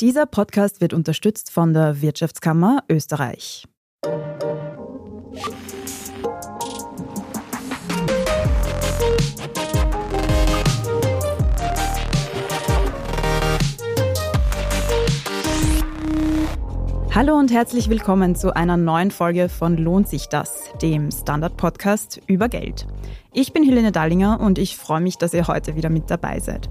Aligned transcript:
Dieser 0.00 0.26
Podcast 0.26 0.82
wird 0.82 0.92
unterstützt 0.92 1.50
von 1.50 1.72
der 1.72 2.02
Wirtschaftskammer 2.02 2.84
Österreich. 2.90 3.64
Hallo 17.14 17.38
und 17.38 17.50
herzlich 17.50 17.88
willkommen 17.88 18.36
zu 18.36 18.54
einer 18.54 18.76
neuen 18.76 19.10
Folge 19.10 19.48
von 19.48 19.78
Lohnt 19.78 20.08
sich 20.10 20.26
das, 20.28 20.64
dem 20.82 21.10
Standard-Podcast 21.10 22.20
über 22.26 22.50
Geld. 22.50 22.86
Ich 23.38 23.52
bin 23.52 23.64
Helene 23.64 23.92
Dallinger 23.92 24.40
und 24.40 24.56
ich 24.56 24.78
freue 24.78 25.02
mich, 25.02 25.18
dass 25.18 25.34
ihr 25.34 25.46
heute 25.46 25.76
wieder 25.76 25.90
mit 25.90 26.10
dabei 26.10 26.40
seid. 26.40 26.70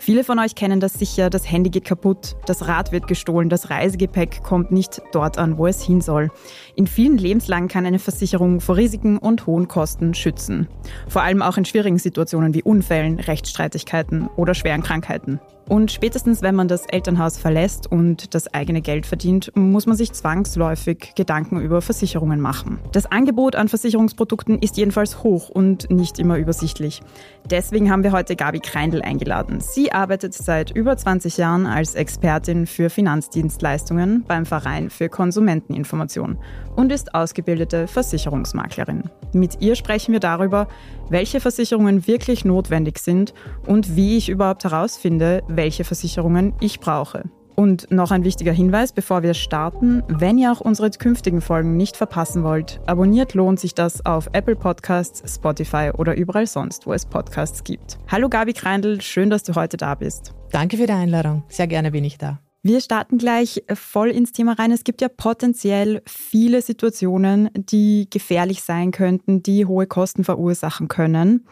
Viele 0.00 0.24
von 0.24 0.40
euch 0.40 0.56
kennen 0.56 0.80
das 0.80 0.94
sicher, 0.94 1.30
das 1.30 1.48
Handy 1.48 1.70
geht 1.70 1.84
kaputt, 1.84 2.34
das 2.44 2.66
Rad 2.66 2.90
wird 2.90 3.06
gestohlen, 3.06 3.48
das 3.48 3.70
Reisegepäck 3.70 4.42
kommt 4.42 4.72
nicht 4.72 5.00
dort 5.12 5.38
an, 5.38 5.58
wo 5.58 5.68
es 5.68 5.80
hin 5.80 6.00
soll. 6.00 6.32
In 6.74 6.88
vielen 6.88 7.18
Lebenslagen 7.18 7.68
kann 7.68 7.86
eine 7.86 8.00
Versicherung 8.00 8.60
vor 8.60 8.78
Risiken 8.78 9.16
und 9.16 9.46
hohen 9.46 9.68
Kosten 9.68 10.12
schützen. 10.14 10.66
Vor 11.06 11.22
allem 11.22 11.40
auch 11.40 11.56
in 11.56 11.64
schwierigen 11.64 11.98
Situationen 11.98 12.52
wie 12.52 12.64
Unfällen, 12.64 13.20
Rechtsstreitigkeiten 13.20 14.26
oder 14.34 14.54
schweren 14.54 14.82
Krankheiten. 14.82 15.38
Und 15.68 15.92
spätestens, 15.92 16.42
wenn 16.42 16.56
man 16.56 16.68
das 16.68 16.86
Elternhaus 16.86 17.38
verlässt 17.38 17.90
und 17.90 18.34
das 18.34 18.52
eigene 18.52 18.82
Geld 18.82 19.06
verdient, 19.06 19.52
muss 19.54 19.86
man 19.86 19.96
sich 19.96 20.12
zwangsläufig 20.12 21.12
Gedanken 21.14 21.60
über 21.60 21.80
Versicherungen 21.80 22.40
machen. 22.40 22.80
Das 22.90 23.06
Angebot 23.06 23.54
an 23.54 23.68
Versicherungsprodukten 23.68 24.58
ist 24.58 24.76
jedenfalls 24.76 25.22
hoch 25.22 25.48
und 25.48 25.88
nicht 25.96 26.18
immer 26.18 26.36
übersichtlich. 26.36 27.02
Deswegen 27.50 27.90
haben 27.90 28.02
wir 28.02 28.12
heute 28.12 28.36
Gabi 28.36 28.60
Kreindl 28.60 29.02
eingeladen. 29.02 29.60
Sie 29.60 29.92
arbeitet 29.92 30.34
seit 30.34 30.70
über 30.70 30.96
20 30.96 31.36
Jahren 31.36 31.66
als 31.66 31.94
Expertin 31.94 32.66
für 32.66 32.90
Finanzdienstleistungen 32.90 34.24
beim 34.26 34.46
Verein 34.46 34.90
für 34.90 35.08
Konsumenteninformation 35.08 36.38
und 36.76 36.92
ist 36.92 37.14
ausgebildete 37.14 37.86
Versicherungsmaklerin. 37.86 39.04
Mit 39.32 39.60
ihr 39.60 39.74
sprechen 39.74 40.12
wir 40.12 40.20
darüber, 40.20 40.68
welche 41.08 41.40
Versicherungen 41.40 42.06
wirklich 42.06 42.44
notwendig 42.44 42.98
sind 42.98 43.34
und 43.66 43.96
wie 43.96 44.16
ich 44.16 44.28
überhaupt 44.28 44.64
herausfinde, 44.64 45.42
welche 45.48 45.84
Versicherungen 45.84 46.54
ich 46.60 46.80
brauche. 46.80 47.24
Und 47.54 47.90
noch 47.90 48.10
ein 48.10 48.24
wichtiger 48.24 48.52
Hinweis, 48.52 48.92
bevor 48.92 49.22
wir 49.22 49.34
starten, 49.34 50.02
wenn 50.08 50.38
ihr 50.38 50.52
auch 50.52 50.60
unsere 50.60 50.90
künftigen 50.90 51.40
Folgen 51.40 51.76
nicht 51.76 51.96
verpassen 51.96 52.42
wollt, 52.44 52.80
abonniert 52.86 53.34
lohnt 53.34 53.60
sich 53.60 53.74
das 53.74 54.04
auf 54.06 54.28
Apple 54.32 54.56
Podcasts, 54.56 55.22
Spotify 55.34 55.90
oder 55.96 56.16
überall 56.16 56.46
sonst, 56.46 56.86
wo 56.86 56.92
es 56.92 57.06
Podcasts 57.06 57.64
gibt. 57.64 57.98
Hallo 58.08 58.28
Gabi 58.28 58.52
Kreindl, 58.52 59.00
schön, 59.00 59.30
dass 59.30 59.42
du 59.42 59.54
heute 59.54 59.76
da 59.76 59.94
bist. 59.94 60.34
Danke 60.50 60.76
für 60.76 60.86
die 60.86 60.92
Einladung. 60.92 61.44
Sehr 61.48 61.66
gerne 61.66 61.90
bin 61.90 62.04
ich 62.04 62.18
da. 62.18 62.40
Wir 62.64 62.80
starten 62.80 63.18
gleich 63.18 63.64
voll 63.74 64.10
ins 64.10 64.30
Thema 64.30 64.52
rein. 64.52 64.70
Es 64.70 64.84
gibt 64.84 65.00
ja 65.00 65.08
potenziell 65.08 66.00
viele 66.06 66.62
Situationen, 66.62 67.50
die 67.56 68.06
gefährlich 68.08 68.62
sein 68.62 68.92
könnten, 68.92 69.42
die 69.42 69.66
hohe 69.66 69.88
Kosten 69.88 70.22
verursachen 70.22 70.86
können. 70.86 71.44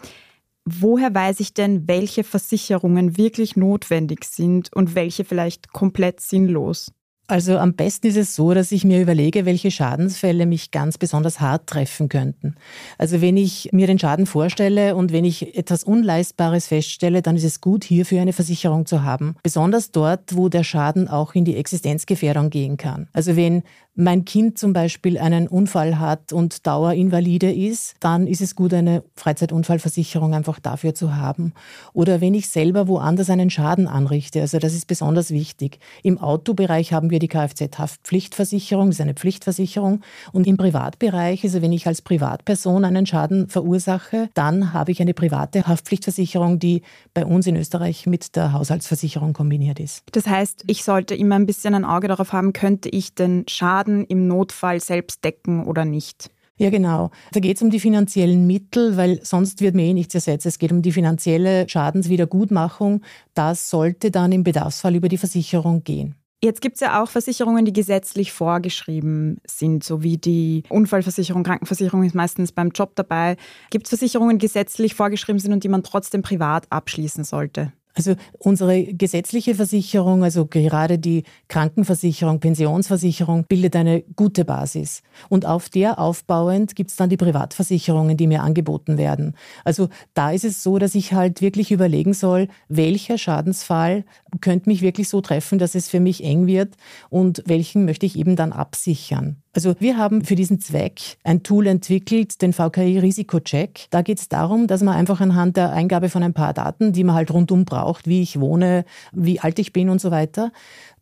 Woher 0.79 1.13
weiß 1.13 1.41
ich 1.41 1.53
denn, 1.53 1.89
welche 1.89 2.23
Versicherungen 2.23 3.17
wirklich 3.17 3.57
notwendig 3.57 4.25
sind 4.25 4.71
und 4.73 4.95
welche 4.95 5.25
vielleicht 5.25 5.73
komplett 5.73 6.21
sinnlos? 6.21 6.93
Also 7.27 7.59
am 7.59 7.75
besten 7.75 8.09
ist 8.09 8.17
es 8.17 8.35
so, 8.35 8.55
dass 8.55 8.73
ich 8.73 8.85
mir 8.85 9.01
überlege, 9.01 9.47
welche 9.47 9.71
Schadensfälle 9.71 10.47
mich 10.47 10.73
ganz 10.73 10.99
besonders 10.99 11.41
hart 11.41 11.69
treffen 11.69 12.09
könnten. 12.09 12.57
Also 12.99 13.21
wenn 13.21 13.37
ich 13.37 13.69
mir 13.73 13.87
den 13.87 14.01
Schaden 14.01 14.27
vorstelle 14.27 14.97
und 14.97 15.13
wenn 15.13 15.25
ich 15.25 15.57
etwas 15.57 15.85
Unleistbares 15.85 16.67
feststelle, 16.67 17.23
dann 17.23 17.37
ist 17.37 17.45
es 17.45 17.61
gut, 17.61 17.85
hierfür 17.85 18.21
eine 18.21 18.33
Versicherung 18.33 18.85
zu 18.85 19.05
haben. 19.05 19.37
Besonders 19.45 19.93
dort, 19.93 20.37
wo 20.37 20.49
der 20.49 20.65
Schaden 20.65 21.07
auch 21.07 21.37
in 21.37 21.45
die 21.45 21.55
Existenzgefährdung 21.55 22.51
gehen 22.51 22.77
kann. 22.77 23.09
Also 23.13 23.37
wenn 23.37 23.63
mein 23.95 24.25
Kind 24.25 24.59
zum 24.59 24.73
Beispiel 24.73 25.19
einen 25.19 25.49
Unfall 25.49 25.99
hat 25.99 26.33
und 26.33 26.67
dauerinvalide 26.67 27.53
ist, 27.53 27.95
dann 28.01 28.27
ist 28.27 28.41
es 28.41 28.55
gut, 28.55 28.73
eine 28.73 29.03
Freizeitunfallversicherung 29.15 30.33
einfach 30.33 30.61
dafür 30.61 30.95
zu 30.95 31.17
haben. 31.17 31.53
Oder 31.93 32.21
wenn 32.21 32.35
ich 32.35 32.49
selber 32.49 32.89
woanders 32.89 33.31
einen 33.31 33.51
Schaden 33.51 33.89
anrichte, 33.89 34.41
also 34.41 34.59
das 34.59 34.75
ist 34.75 34.87
besonders 34.87 35.31
wichtig. 35.31 35.81
Im 36.03 36.19
Autobereich 36.19 36.93
haben 36.93 37.11
wir 37.11 37.19
die 37.19 37.29
Kfz-Haftpflichtversicherung, 37.29 38.91
ist 38.91 39.01
eine 39.01 39.15
Pflichtversicherung. 39.15 40.01
Und 40.33 40.47
im 40.47 40.57
Privatbereich, 40.57 41.45
also 41.45 41.61
wenn 41.61 41.73
ich 41.73 41.87
als 41.87 42.01
Privatperson 42.01 42.85
einen 42.85 43.07
Schaden 43.07 43.49
verursache, 43.49 44.31
dann 44.35 44.73
habe 44.73 44.93
ich 44.93 45.01
eine 45.01 45.15
private 45.15 45.67
Haftpflichtversicherung, 45.67 46.59
die 46.59 46.83
bei 47.13 47.27
uns 47.27 47.47
in 47.47 47.57
Österreich 47.57 48.07
mit 48.07 48.37
der 48.37 48.53
Haushaltsversicherung 48.53 49.33
kombiniert 49.33 49.81
ist. 49.81 50.05
Das 50.13 50.27
heißt, 50.27 50.65
ich 50.69 50.85
sollte 50.85 51.15
immer 51.15 51.35
ein 51.35 51.47
bisschen 51.47 51.75
ein 51.75 51.85
Auge 51.85 52.09
darauf 52.09 52.33
haben, 52.33 52.53
könnte 52.53 52.89
ich 52.89 53.15
den 53.15 53.45
Schaden 53.49 53.80
Schaden 53.81 54.05
im 54.05 54.27
Notfall 54.27 54.81
selbst 54.81 55.25
decken 55.25 55.65
oder 55.65 55.85
nicht? 55.85 56.31
Ja, 56.57 56.69
genau. 56.69 57.11
Da 57.33 57.41
geht 57.41 57.57
es 57.57 57.63
um 57.63 57.71
die 57.71 57.81
finanziellen 57.81 58.47
Mittel, 58.47 58.99
weil 58.99 59.21
sonst 59.23 59.63
wird 59.63 59.75
mir 59.75 59.87
eh 59.87 59.95
nichts 59.95 60.15
ersetzt. 60.15 60.45
Es 60.45 60.59
geht 60.59 60.73
um 60.73 60.83
die 60.83 60.93
finanzielle 60.93 61.67
Schadenswiedergutmachung. 61.67 63.01
Das 63.33 63.71
sollte 63.71 64.11
dann 64.11 64.33
im 64.33 64.45
Bedarfsfall 64.45 64.95
über 64.95 65.09
die 65.09 65.17
Versicherung 65.17 65.83
gehen. 65.83 66.17
Jetzt 66.43 66.61
gibt 66.61 66.75
es 66.75 66.81
ja 66.81 67.03
auch 67.03 67.09
Versicherungen, 67.09 67.65
die 67.65 67.73
gesetzlich 67.73 68.33
vorgeschrieben 68.33 69.39
sind, 69.47 69.85
so 69.85 70.03
wie 70.03 70.19
die 70.19 70.65
Unfallversicherung, 70.69 71.43
Krankenversicherung 71.43 72.03
ist 72.03 72.15
meistens 72.15 72.53
beim 72.53 72.71
Job 72.71 72.93
dabei. 72.95 73.37
Gibt 73.71 73.87
es 73.87 73.91
Versicherungen, 73.91 74.39
die 74.39 74.47
gesetzlich 74.47 74.95
vorgeschrieben 74.95 75.39
sind 75.39 75.53
und 75.53 75.65
die 75.65 75.69
man 75.69 75.83
trotzdem 75.83 76.21
privat 76.21 76.67
abschließen 76.71 77.25
sollte? 77.25 77.73
Also 77.95 78.15
unsere 78.39 78.85
gesetzliche 78.85 79.57
Versicherung, 79.57 80.23
also 80.23 80.47
gerade 80.47 80.99
die 80.99 81.25
Krankenversicherung, 81.49 82.39
Pensionsversicherung, 82.39 83.45
bildet 83.49 83.75
eine 83.75 84.03
gute 84.15 84.45
Basis. 84.45 85.03
Und 85.29 85.45
auf 85.45 85.69
der 85.69 85.99
aufbauend 85.99 86.77
gibt 86.77 86.91
es 86.91 86.97
dann 86.97 87.11
die 87.11 87.17
Privatversicherungen, 87.17 88.17
die 88.17 88.29
mir 88.29 88.43
angeboten 88.43 88.97
werden. 88.97 89.35
Also 89.65 89.89
da 90.15 90.31
ist 90.31 90.45
es 90.45 90.63
so, 90.63 90.79
dass 90.79 90.95
ich 90.95 91.13
halt 91.13 91.41
wirklich 91.43 91.73
überlegen 91.73 92.15
soll, 92.15 92.49
welcher 92.69 93.19
Schadensfall 93.19 94.05
könnte 94.41 94.69
mich 94.69 94.83
wirklich 94.83 95.09
so 95.09 95.21
treffen, 95.21 95.59
dass 95.59 95.75
es 95.75 95.89
für 95.89 96.01
mich 96.01 96.23
eng 96.23 96.47
wird 96.47 96.77
und 97.09 97.43
welchen 97.47 97.85
möchte 97.85 98.07
ich 98.07 98.17
eben 98.17 98.37
dann 98.37 98.53
absichern. 98.53 99.43
Also 99.53 99.75
wir 99.81 99.97
haben 99.97 100.25
für 100.25 100.37
diesen 100.37 100.61
Zweck 100.61 101.19
ein 101.25 101.43
Tool 101.43 101.67
entwickelt, 101.67 102.41
den 102.41 102.53
VKI 102.53 103.01
Risikocheck. 103.01 103.89
Da 103.91 104.03
geht 104.03 104.21
es 104.21 104.29
darum, 104.29 104.69
dass 104.69 104.83
man 104.83 104.95
einfach 104.95 105.21
anhand 105.21 105.57
der 105.57 105.73
Eingabe 105.73 106.09
von 106.09 106.23
ein 106.23 106.35
paar 106.35 106.55
Daten, 106.55 106.93
die 106.93 107.03
man 107.03 107.17
halt 107.17 107.33
rundum 107.33 107.65
braucht, 107.65 108.07
wie 108.07 108.23
ich 108.23 108.39
wohne, 108.39 108.85
wie 109.13 109.41
alt 109.41 109.59
ich 109.59 109.73
bin 109.73 109.89
und 109.89 110.01
so 110.01 110.13
weiter, 110.13 110.53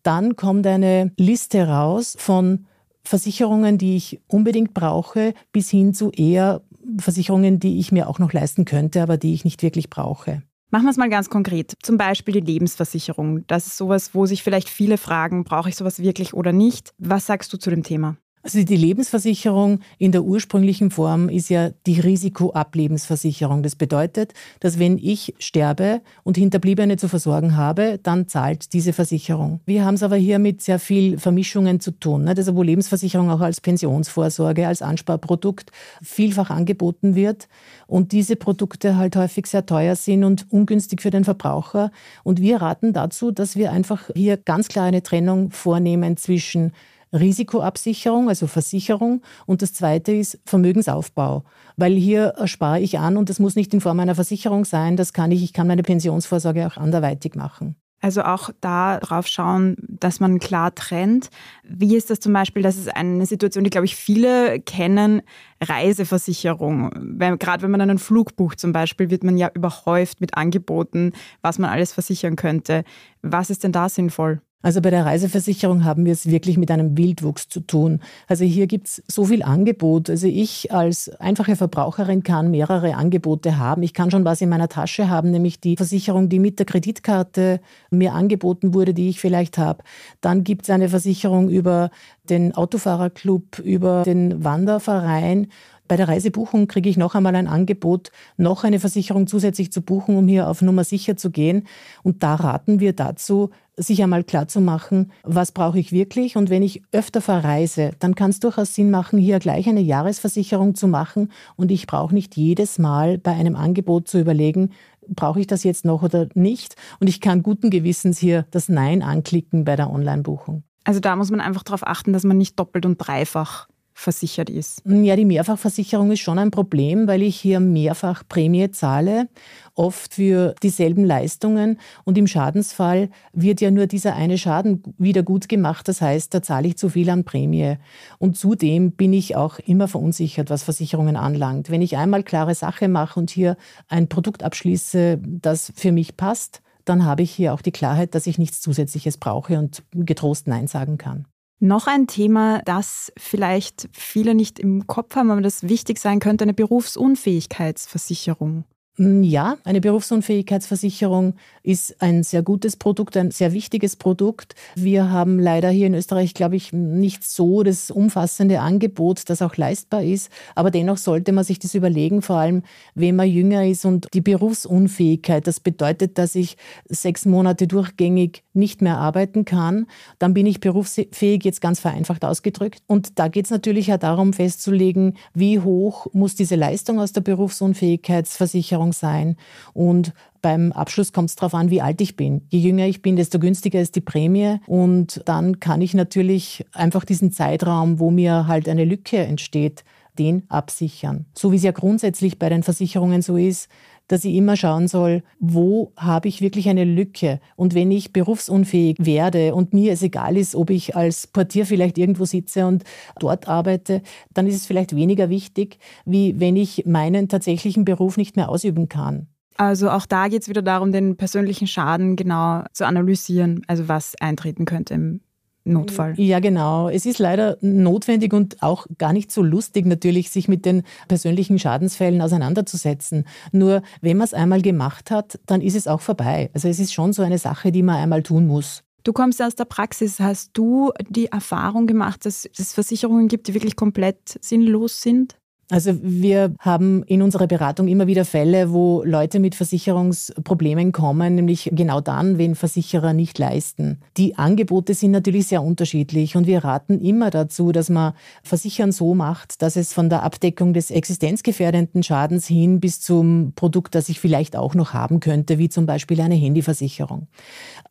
dann 0.02 0.36
kommt 0.36 0.66
eine 0.66 1.12
Liste 1.18 1.68
raus 1.68 2.16
von 2.18 2.66
Versicherungen, 3.04 3.76
die 3.76 3.96
ich 3.96 4.20
unbedingt 4.28 4.72
brauche, 4.72 5.34
bis 5.52 5.68
hin 5.68 5.92
zu 5.92 6.10
eher 6.10 6.62
Versicherungen, 6.98 7.60
die 7.60 7.78
ich 7.78 7.92
mir 7.92 8.08
auch 8.08 8.18
noch 8.18 8.32
leisten 8.32 8.64
könnte, 8.64 9.02
aber 9.02 9.18
die 9.18 9.34
ich 9.34 9.44
nicht 9.44 9.62
wirklich 9.62 9.90
brauche. 9.90 10.42
Machen 10.70 10.84
wir 10.84 10.90
es 10.90 10.96
mal 10.96 11.08
ganz 11.08 11.30
konkret. 11.30 11.74
Zum 11.82 11.96
Beispiel 11.96 12.34
die 12.34 12.52
Lebensversicherung. 12.52 13.46
Das 13.46 13.66
ist 13.66 13.76
sowas, 13.76 14.14
wo 14.14 14.26
sich 14.26 14.42
vielleicht 14.42 14.68
viele 14.68 14.98
fragen, 14.98 15.44
brauche 15.44 15.68
ich 15.68 15.76
sowas 15.76 16.00
wirklich 16.00 16.34
oder 16.34 16.52
nicht? 16.52 16.92
Was 16.98 17.26
sagst 17.26 17.52
du 17.52 17.58
zu 17.58 17.70
dem 17.70 17.82
Thema? 17.82 18.16
Also 18.42 18.62
die 18.62 18.76
Lebensversicherung 18.76 19.80
in 19.98 20.12
der 20.12 20.22
ursprünglichen 20.22 20.90
Form 20.90 21.28
ist 21.28 21.48
ja 21.48 21.70
die 21.86 21.98
Risikoablebensversicherung. 21.98 23.62
Das 23.62 23.74
bedeutet, 23.74 24.32
dass 24.60 24.78
wenn 24.78 24.96
ich 24.96 25.34
sterbe 25.38 26.00
und 26.22 26.36
Hinterbliebene 26.36 26.96
zu 26.96 27.08
versorgen 27.08 27.56
habe, 27.56 27.98
dann 28.02 28.28
zahlt 28.28 28.72
diese 28.72 28.92
Versicherung. 28.92 29.60
Wir 29.66 29.84
haben 29.84 29.94
es 29.94 30.02
aber 30.02 30.16
hier 30.16 30.38
mit 30.38 30.62
sehr 30.62 30.78
viel 30.78 31.18
Vermischungen 31.18 31.80
zu 31.80 31.90
tun. 31.90 32.28
Also 32.28 32.54
wo 32.54 32.62
Lebensversicherung 32.62 33.30
auch 33.30 33.40
als 33.40 33.60
Pensionsvorsorge, 33.60 34.68
als 34.68 34.82
Ansparprodukt 34.82 35.72
vielfach 36.02 36.50
angeboten 36.50 37.16
wird 37.16 37.48
und 37.86 38.12
diese 38.12 38.36
Produkte 38.36 38.96
halt 38.96 39.16
häufig 39.16 39.46
sehr 39.46 39.66
teuer 39.66 39.96
sind 39.96 40.22
und 40.22 40.46
ungünstig 40.50 41.02
für 41.02 41.10
den 41.10 41.24
Verbraucher. 41.24 41.90
Und 42.22 42.40
wir 42.40 42.62
raten 42.62 42.92
dazu, 42.92 43.32
dass 43.32 43.56
wir 43.56 43.72
einfach 43.72 44.10
hier 44.14 44.36
ganz 44.36 44.68
klar 44.68 44.86
eine 44.86 45.02
Trennung 45.02 45.50
vornehmen 45.50 46.16
zwischen 46.16 46.72
Risikoabsicherung, 47.12 48.28
also 48.28 48.46
Versicherung. 48.46 49.22
Und 49.46 49.62
das 49.62 49.72
zweite 49.72 50.12
ist 50.12 50.38
Vermögensaufbau, 50.44 51.44
weil 51.76 51.94
hier 51.94 52.34
spare 52.44 52.80
ich 52.80 52.98
an 52.98 53.16
und 53.16 53.30
das 53.30 53.38
muss 53.38 53.56
nicht 53.56 53.72
in 53.74 53.80
Form 53.80 54.00
einer 54.00 54.14
Versicherung 54.14 54.64
sein. 54.64 54.96
Das 54.96 55.12
kann 55.12 55.30
ich, 55.30 55.42
ich 55.42 55.52
kann 55.52 55.66
meine 55.66 55.82
Pensionsvorsorge 55.82 56.66
auch 56.66 56.76
anderweitig 56.76 57.34
machen. 57.34 57.76
Also 58.00 58.22
auch 58.22 58.50
da 58.60 59.00
drauf 59.00 59.26
schauen, 59.26 59.76
dass 59.80 60.20
man 60.20 60.38
klar 60.38 60.72
trennt. 60.72 61.30
Wie 61.64 61.96
ist 61.96 62.10
das 62.10 62.20
zum 62.20 62.32
Beispiel? 62.32 62.62
Das 62.62 62.76
ist 62.76 62.94
eine 62.94 63.26
Situation, 63.26 63.64
die, 63.64 63.70
glaube 63.70 63.86
ich, 63.86 63.96
viele 63.96 64.60
kennen. 64.60 65.22
Reiseversicherung. 65.60 66.90
Wenn, 66.94 67.38
gerade 67.38 67.62
wenn 67.62 67.70
man 67.70 67.80
einen 67.80 67.98
Flug 67.98 68.36
bucht 68.36 68.60
zum 68.60 68.72
Beispiel, 68.72 69.10
wird 69.10 69.24
man 69.24 69.36
ja 69.36 69.50
überhäuft 69.54 70.20
mit 70.20 70.36
Angeboten, 70.36 71.12
was 71.42 71.58
man 71.58 71.70
alles 71.70 71.92
versichern 71.92 72.36
könnte. 72.36 72.84
Was 73.22 73.50
ist 73.50 73.64
denn 73.64 73.72
da 73.72 73.88
sinnvoll? 73.88 74.40
Also 74.60 74.80
bei 74.80 74.90
der 74.90 75.06
Reiseversicherung 75.06 75.84
haben 75.84 76.04
wir 76.04 76.12
es 76.12 76.26
wirklich 76.26 76.58
mit 76.58 76.72
einem 76.72 76.98
Wildwuchs 76.98 77.48
zu 77.48 77.60
tun. 77.60 78.00
Also 78.26 78.44
hier 78.44 78.66
gibt 78.66 78.88
es 78.88 79.02
so 79.06 79.24
viel 79.24 79.44
Angebot. 79.44 80.10
Also 80.10 80.26
ich 80.26 80.72
als 80.72 81.08
einfache 81.20 81.54
Verbraucherin 81.54 82.24
kann 82.24 82.50
mehrere 82.50 82.96
Angebote 82.96 83.58
haben. 83.58 83.84
Ich 83.84 83.94
kann 83.94 84.10
schon 84.10 84.24
was 84.24 84.40
in 84.40 84.48
meiner 84.48 84.68
Tasche 84.68 85.08
haben, 85.08 85.30
nämlich 85.30 85.60
die 85.60 85.76
Versicherung, 85.76 86.28
die 86.28 86.40
mit 86.40 86.58
der 86.58 86.66
Kreditkarte 86.66 87.60
mir 87.90 88.14
angeboten 88.14 88.74
wurde, 88.74 88.94
die 88.94 89.08
ich 89.08 89.20
vielleicht 89.20 89.58
habe. 89.58 89.84
Dann 90.20 90.42
gibt 90.42 90.64
es 90.64 90.70
eine 90.70 90.88
Versicherung 90.88 91.48
über 91.50 91.90
den 92.30 92.54
Autofahrerclub, 92.54 93.58
über 93.58 94.02
den 94.04 94.44
Wanderverein 94.44 95.48
bei 95.88 95.96
der 95.96 96.06
Reisebuchung 96.06 96.68
kriege 96.68 96.88
ich 96.88 96.98
noch 96.98 97.14
einmal 97.14 97.34
ein 97.34 97.48
Angebot, 97.48 98.12
noch 98.36 98.62
eine 98.62 98.78
Versicherung 98.78 99.26
zusätzlich 99.26 99.72
zu 99.72 99.80
buchen, 99.80 100.16
um 100.16 100.28
hier 100.28 100.48
auf 100.48 100.60
Nummer 100.60 100.84
sicher 100.84 101.16
zu 101.16 101.30
gehen. 101.30 101.66
Und 102.02 102.22
da 102.22 102.34
raten 102.34 102.78
wir 102.78 102.92
dazu, 102.92 103.50
sich 103.76 104.02
einmal 104.02 104.24
klarzumachen, 104.24 105.12
was 105.22 105.52
brauche 105.52 105.78
ich 105.78 105.90
wirklich. 105.90 106.36
Und 106.36 106.50
wenn 106.50 106.62
ich 106.62 106.82
öfter 106.92 107.20
verreise, 107.20 107.92
dann 108.00 108.14
kann 108.14 108.30
es 108.30 108.40
durchaus 108.40 108.74
Sinn 108.74 108.90
machen, 108.90 109.18
hier 109.18 109.38
gleich 109.38 109.68
eine 109.68 109.80
Jahresversicherung 109.80 110.74
zu 110.74 110.88
machen. 110.88 111.32
Und 111.56 111.70
ich 111.70 111.86
brauche 111.86 112.14
nicht 112.14 112.36
jedes 112.36 112.78
Mal 112.78 113.18
bei 113.18 113.32
einem 113.32 113.56
Angebot 113.56 114.08
zu 114.08 114.20
überlegen, 114.20 114.72
brauche 115.08 115.40
ich 115.40 115.46
das 115.46 115.64
jetzt 115.64 115.86
noch 115.86 116.02
oder 116.02 116.28
nicht. 116.34 116.74
Und 117.00 117.06
ich 117.06 117.20
kann 117.20 117.42
guten 117.42 117.70
Gewissens 117.70 118.18
hier 118.18 118.44
das 118.50 118.68
Nein 118.68 119.02
anklicken 119.02 119.64
bei 119.64 119.74
der 119.74 119.90
Online-Buchung. 119.90 120.64
Also 120.88 121.00
da 121.00 121.16
muss 121.16 121.30
man 121.30 121.42
einfach 121.42 121.64
darauf 121.64 121.86
achten, 121.86 122.14
dass 122.14 122.24
man 122.24 122.38
nicht 122.38 122.58
doppelt 122.58 122.86
und 122.86 122.96
dreifach 122.96 123.68
versichert 123.92 124.48
ist? 124.48 124.80
Ja, 124.86 125.16
die 125.16 125.26
Mehrfachversicherung 125.26 126.10
ist 126.12 126.20
schon 126.20 126.38
ein 126.38 126.50
Problem, 126.50 127.06
weil 127.06 127.20
ich 127.20 127.38
hier 127.38 127.60
mehrfach 127.60 128.22
Prämie 128.26 128.70
zahle, 128.70 129.28
oft 129.74 130.14
für 130.14 130.54
dieselben 130.62 131.04
Leistungen. 131.04 131.78
Und 132.04 132.16
im 132.16 132.26
Schadensfall 132.26 133.10
wird 133.34 133.60
ja 133.60 133.70
nur 133.70 133.86
dieser 133.86 134.14
eine 134.14 134.38
Schaden 134.38 134.82
wieder 134.96 135.22
gut 135.22 135.50
gemacht. 135.50 135.88
Das 135.88 136.00
heißt, 136.00 136.32
da 136.32 136.40
zahle 136.40 136.68
ich 136.68 136.78
zu 136.78 136.88
viel 136.88 137.10
an 137.10 137.24
Prämie. 137.24 137.76
Und 138.16 138.38
zudem 138.38 138.92
bin 138.92 139.12
ich 139.12 139.36
auch 139.36 139.58
immer 139.58 139.88
verunsichert, 139.88 140.48
was 140.48 140.62
Versicherungen 140.62 141.16
anlangt. 141.16 141.68
Wenn 141.68 141.82
ich 141.82 141.98
einmal 141.98 142.22
klare 142.22 142.54
Sache 142.54 142.88
mache 142.88 143.20
und 143.20 143.28
hier 143.28 143.58
ein 143.88 144.08
Produkt 144.08 144.42
abschließe, 144.42 145.20
das 145.22 145.70
für 145.76 145.92
mich 145.92 146.16
passt, 146.16 146.62
dann 146.88 147.04
habe 147.04 147.22
ich 147.22 147.30
hier 147.30 147.54
auch 147.54 147.62
die 147.62 147.72
Klarheit, 147.72 148.14
dass 148.14 148.26
ich 148.26 148.38
nichts 148.38 148.60
Zusätzliches 148.60 149.18
brauche 149.18 149.58
und 149.58 149.82
getrost 149.92 150.46
Nein 150.46 150.66
sagen 150.66 150.98
kann. 150.98 151.26
Noch 151.60 151.88
ein 151.88 152.06
Thema, 152.06 152.62
das 152.64 153.12
vielleicht 153.18 153.88
viele 153.92 154.34
nicht 154.34 154.58
im 154.60 154.86
Kopf 154.86 155.16
haben, 155.16 155.32
aber 155.32 155.40
das 155.40 155.68
wichtig 155.68 155.98
sein 155.98 156.20
könnte, 156.20 156.44
eine 156.44 156.54
Berufsunfähigkeitsversicherung. 156.54 158.62
Hm, 158.98 159.22
ja, 159.22 159.58
eine 159.62 159.80
Berufsunfähigkeitsversicherung 159.80 161.34
ist 161.62 162.02
ein 162.02 162.24
sehr 162.24 162.42
gutes 162.42 162.76
Produkt, 162.76 163.16
ein 163.16 163.30
sehr 163.30 163.52
wichtiges 163.52 163.94
Produkt. 163.94 164.56
Wir 164.74 165.12
haben 165.12 165.38
leider 165.38 165.70
hier 165.70 165.86
in 165.86 165.94
Österreich, 165.94 166.34
glaube 166.34 166.56
ich, 166.56 166.72
nicht 166.72 167.22
so 167.22 167.62
das 167.62 167.92
umfassende 167.92 168.58
Angebot, 168.60 169.30
das 169.30 169.40
auch 169.40 169.56
leistbar 169.56 170.02
ist. 170.02 170.30
Aber 170.56 170.72
dennoch 170.72 170.96
sollte 170.96 171.30
man 171.30 171.44
sich 171.44 171.60
das 171.60 171.76
überlegen, 171.76 172.22
vor 172.22 172.36
allem 172.38 172.62
wenn 172.96 173.14
man 173.14 173.28
jünger 173.28 173.64
ist 173.64 173.84
und 173.84 174.08
die 174.14 174.20
Berufsunfähigkeit, 174.20 175.46
das 175.46 175.60
bedeutet, 175.60 176.18
dass 176.18 176.34
ich 176.34 176.56
sechs 176.88 177.24
Monate 177.24 177.68
durchgängig 177.68 178.42
nicht 178.52 178.82
mehr 178.82 178.98
arbeiten 178.98 179.44
kann, 179.44 179.86
dann 180.18 180.34
bin 180.34 180.44
ich 180.46 180.58
berufsfähig, 180.58 181.44
jetzt 181.44 181.60
ganz 181.60 181.78
vereinfacht 181.78 182.24
ausgedrückt. 182.24 182.82
Und 182.88 183.20
da 183.20 183.28
geht 183.28 183.44
es 183.44 183.52
natürlich 183.52 183.92
auch 183.92 183.98
darum 183.98 184.32
festzulegen, 184.32 185.16
wie 185.34 185.60
hoch 185.60 186.08
muss 186.12 186.34
diese 186.34 186.56
Leistung 186.56 186.98
aus 186.98 187.12
der 187.12 187.20
Berufsunfähigkeitsversicherung 187.20 188.87
Versicherung 188.88 188.92
sein. 188.92 189.36
Und 189.74 190.12
beim 190.40 190.72
Abschluss 190.72 191.12
kommt 191.12 191.30
es 191.30 191.36
darauf 191.36 191.54
an, 191.54 191.70
wie 191.70 191.82
alt 191.82 192.00
ich 192.00 192.16
bin. 192.16 192.42
Je 192.48 192.60
jünger 192.60 192.86
ich 192.86 193.02
bin, 193.02 193.16
desto 193.16 193.38
günstiger 193.38 193.80
ist 193.80 193.96
die 193.96 194.00
Prämie. 194.00 194.60
Und 194.66 195.20
dann 195.24 195.60
kann 195.60 195.80
ich 195.80 195.94
natürlich 195.94 196.64
einfach 196.72 197.04
diesen 197.04 197.32
Zeitraum, 197.32 197.98
wo 197.98 198.10
mir 198.10 198.46
halt 198.46 198.68
eine 198.68 198.84
Lücke 198.84 199.18
entsteht, 199.18 199.84
den 200.18 200.44
absichern. 200.48 201.26
So 201.34 201.52
wie 201.52 201.56
es 201.56 201.62
ja 201.62 201.72
grundsätzlich 201.72 202.38
bei 202.38 202.48
den 202.48 202.62
Versicherungen 202.62 203.22
so 203.22 203.36
ist, 203.36 203.68
dass 204.08 204.24
ich 204.24 204.34
immer 204.34 204.56
schauen 204.56 204.88
soll, 204.88 205.22
wo 205.38 205.92
habe 205.96 206.28
ich 206.28 206.40
wirklich 206.40 206.68
eine 206.68 206.84
Lücke. 206.84 207.40
Und 207.56 207.74
wenn 207.74 207.90
ich 207.90 208.12
berufsunfähig 208.12 208.96
werde 209.00 209.54
und 209.54 209.72
mir 209.72 209.92
es 209.92 210.02
egal 210.02 210.36
ist, 210.36 210.54
ob 210.54 210.70
ich 210.70 210.96
als 210.96 211.26
Portier 211.26 211.66
vielleicht 211.66 211.98
irgendwo 211.98 212.24
sitze 212.24 212.66
und 212.66 212.84
dort 213.20 213.46
arbeite, 213.46 214.02
dann 214.34 214.46
ist 214.46 214.56
es 214.56 214.66
vielleicht 214.66 214.96
weniger 214.96 215.28
wichtig, 215.30 215.78
wie 216.04 216.40
wenn 216.40 216.56
ich 216.56 216.84
meinen 216.86 217.28
tatsächlichen 217.28 217.84
Beruf 217.84 218.16
nicht 218.16 218.36
mehr 218.36 218.48
ausüben 218.48 218.88
kann. 218.88 219.28
Also 219.56 219.90
auch 219.90 220.06
da 220.06 220.28
geht 220.28 220.42
es 220.42 220.48
wieder 220.48 220.62
darum, 220.62 220.92
den 220.92 221.16
persönlichen 221.16 221.66
Schaden 221.66 222.14
genau 222.14 222.62
zu 222.72 222.86
analysieren, 222.86 223.62
also 223.66 223.88
was 223.88 224.14
eintreten 224.20 224.64
könnte 224.64 224.94
im 224.94 225.20
Notfall. 225.64 226.14
Ja, 226.16 226.40
genau. 226.40 226.88
Es 226.88 227.04
ist 227.04 227.18
leider 227.18 227.58
notwendig 227.60 228.32
und 228.32 228.62
auch 228.62 228.86
gar 228.96 229.12
nicht 229.12 229.30
so 229.30 229.42
lustig 229.42 229.86
natürlich, 229.86 230.30
sich 230.30 230.48
mit 230.48 230.64
den 230.64 230.82
persönlichen 231.08 231.58
Schadensfällen 231.58 232.22
auseinanderzusetzen. 232.22 233.24
Nur 233.52 233.82
wenn 234.00 234.16
man 234.16 234.24
es 234.24 234.34
einmal 234.34 234.62
gemacht 234.62 235.10
hat, 235.10 235.38
dann 235.46 235.60
ist 235.60 235.76
es 235.76 235.86
auch 235.86 236.00
vorbei. 236.00 236.50
Also 236.54 236.68
es 236.68 236.78
ist 236.78 236.92
schon 236.92 237.12
so 237.12 237.22
eine 237.22 237.38
Sache, 237.38 237.70
die 237.70 237.82
man 237.82 237.96
einmal 237.96 238.22
tun 238.22 238.46
muss. 238.46 238.82
Du 239.04 239.12
kommst 239.12 239.40
aus 239.42 239.54
der 239.54 239.64
Praxis. 239.64 240.20
Hast 240.20 240.50
du 240.54 240.92
die 241.08 241.26
Erfahrung 241.26 241.86
gemacht, 241.86 242.26
dass 242.26 242.48
es 242.58 242.72
Versicherungen 242.72 243.28
gibt, 243.28 243.48
die 243.48 243.54
wirklich 243.54 243.76
komplett 243.76 244.38
sinnlos 244.40 245.02
sind? 245.02 245.36
Also 245.70 245.92
wir 246.02 246.54
haben 246.60 247.02
in 247.02 247.20
unserer 247.20 247.46
Beratung 247.46 247.88
immer 247.88 248.06
wieder 248.06 248.24
Fälle, 248.24 248.72
wo 248.72 249.02
Leute 249.04 249.38
mit 249.38 249.54
Versicherungsproblemen 249.54 250.92
kommen, 250.92 251.34
nämlich 251.34 251.68
genau 251.72 252.00
dann, 252.00 252.38
wenn 252.38 252.54
Versicherer 252.54 253.12
nicht 253.12 253.38
leisten. 253.38 253.98
Die 254.16 254.36
Angebote 254.36 254.94
sind 254.94 255.10
natürlich 255.10 255.48
sehr 255.48 255.62
unterschiedlich 255.62 256.36
und 256.36 256.46
wir 256.46 256.64
raten 256.64 256.98
immer 257.02 257.28
dazu, 257.28 257.70
dass 257.70 257.90
man 257.90 258.14
Versichern 258.42 258.92
so 258.92 259.14
macht, 259.14 259.60
dass 259.60 259.76
es 259.76 259.92
von 259.92 260.08
der 260.08 260.22
Abdeckung 260.22 260.72
des 260.72 260.90
existenzgefährdenden 260.90 262.02
Schadens 262.02 262.46
hin 262.46 262.80
bis 262.80 263.02
zum 263.02 263.52
Produkt, 263.54 263.94
das 263.94 264.08
ich 264.08 264.20
vielleicht 264.20 264.56
auch 264.56 264.74
noch 264.74 264.94
haben 264.94 265.20
könnte, 265.20 265.58
wie 265.58 265.68
zum 265.68 265.84
Beispiel 265.84 266.22
eine 266.22 266.34
Handyversicherung. 266.34 267.26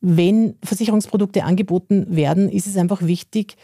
Wenn 0.02 0.56
Versicherungsprodukte 0.64 1.44
angeboten 1.44 2.08
werden, 2.10 2.50
ist 2.50 2.66
es 2.66 2.76
einfach 2.76 3.04
wichtig, 3.04 3.56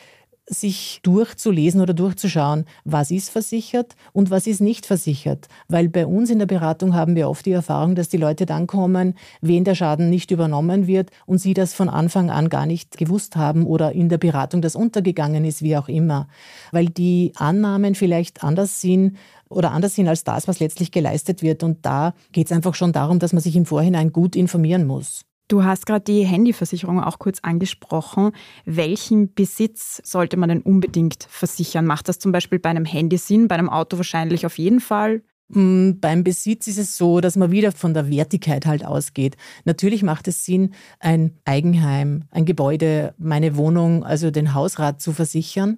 sich 0.45 0.99
durchzulesen 1.03 1.79
oder 1.79 1.93
durchzuschauen, 1.93 2.65
was 2.83 3.11
ist 3.11 3.29
versichert 3.29 3.95
und 4.11 4.29
was 4.29 4.45
ist 4.45 4.59
nicht 4.59 4.85
versichert. 4.85 5.47
Weil 5.67 5.87
bei 5.89 6.05
uns 6.05 6.29
in 6.29 6.39
der 6.39 6.45
Beratung 6.45 6.93
haben 6.93 7.15
wir 7.15 7.29
oft 7.29 7.45
die 7.45 7.51
Erfahrung, 7.51 7.95
dass 7.95 8.09
die 8.09 8.17
Leute 8.17 8.45
dann 8.45 8.67
kommen, 8.67 9.15
wen 9.41 9.63
der 9.63 9.75
Schaden 9.75 10.09
nicht 10.09 10.31
übernommen 10.31 10.87
wird 10.87 11.11
und 11.25 11.37
sie 11.37 11.53
das 11.53 11.73
von 11.73 11.87
Anfang 11.87 12.29
an 12.29 12.49
gar 12.49 12.65
nicht 12.65 12.97
gewusst 12.97 13.35
haben 13.35 13.65
oder 13.65 13.93
in 13.93 14.09
der 14.09 14.17
Beratung 14.17 14.61
das 14.61 14.75
untergegangen 14.75 15.45
ist, 15.45 15.61
wie 15.61 15.77
auch 15.77 15.87
immer. 15.87 16.27
Weil 16.71 16.87
die 16.87 17.31
Annahmen 17.35 17.95
vielleicht 17.95 18.43
anders 18.43 18.81
sind 18.81 19.17
oder 19.49 19.71
anders 19.71 19.95
sind 19.95 20.07
als 20.07 20.23
das, 20.23 20.47
was 20.47 20.59
letztlich 20.59 20.91
geleistet 20.91 21.41
wird. 21.41 21.63
Und 21.63 21.85
da 21.85 22.13
geht 22.31 22.47
es 22.47 22.51
einfach 22.51 22.75
schon 22.75 22.91
darum, 22.91 23.19
dass 23.19 23.33
man 23.33 23.41
sich 23.41 23.55
im 23.55 23.65
Vorhinein 23.65 24.11
gut 24.11 24.35
informieren 24.35 24.85
muss. 24.85 25.25
Du 25.49 25.63
hast 25.63 25.85
gerade 25.85 26.05
die 26.05 26.23
Handyversicherung 26.25 27.01
auch 27.03 27.19
kurz 27.19 27.39
angesprochen. 27.41 28.31
Welchen 28.65 29.33
Besitz 29.33 30.01
sollte 30.03 30.37
man 30.37 30.49
denn 30.49 30.61
unbedingt 30.61 31.27
versichern? 31.29 31.85
Macht 31.85 32.07
das 32.07 32.19
zum 32.19 32.31
Beispiel 32.31 32.59
bei 32.59 32.69
einem 32.69 32.85
Handy 32.85 33.17
Sinn, 33.17 33.47
bei 33.47 33.55
einem 33.55 33.69
Auto 33.69 33.97
wahrscheinlich 33.97 34.45
auf 34.45 34.57
jeden 34.57 34.79
Fall? 34.79 35.21
Beim 35.53 36.23
Besitz 36.23 36.67
ist 36.67 36.79
es 36.79 36.97
so, 36.97 37.21
dass 37.21 37.35
man 37.35 37.51
wieder 37.51 37.71
von 37.71 37.93
der 37.93 38.09
Wertigkeit 38.09 38.65
halt 38.65 38.83
ausgeht. 38.83 39.37
Natürlich 39.65 40.01
macht 40.01 40.27
es 40.27 40.45
Sinn, 40.45 40.73
ein 40.99 41.33
Eigenheim, 41.45 42.23
ein 42.31 42.45
Gebäude, 42.45 43.13
meine 43.17 43.55
Wohnung, 43.55 44.03
also 44.03 44.31
den 44.31 44.53
Hausrat 44.53 44.99
zu 44.99 45.13
versichern. 45.13 45.77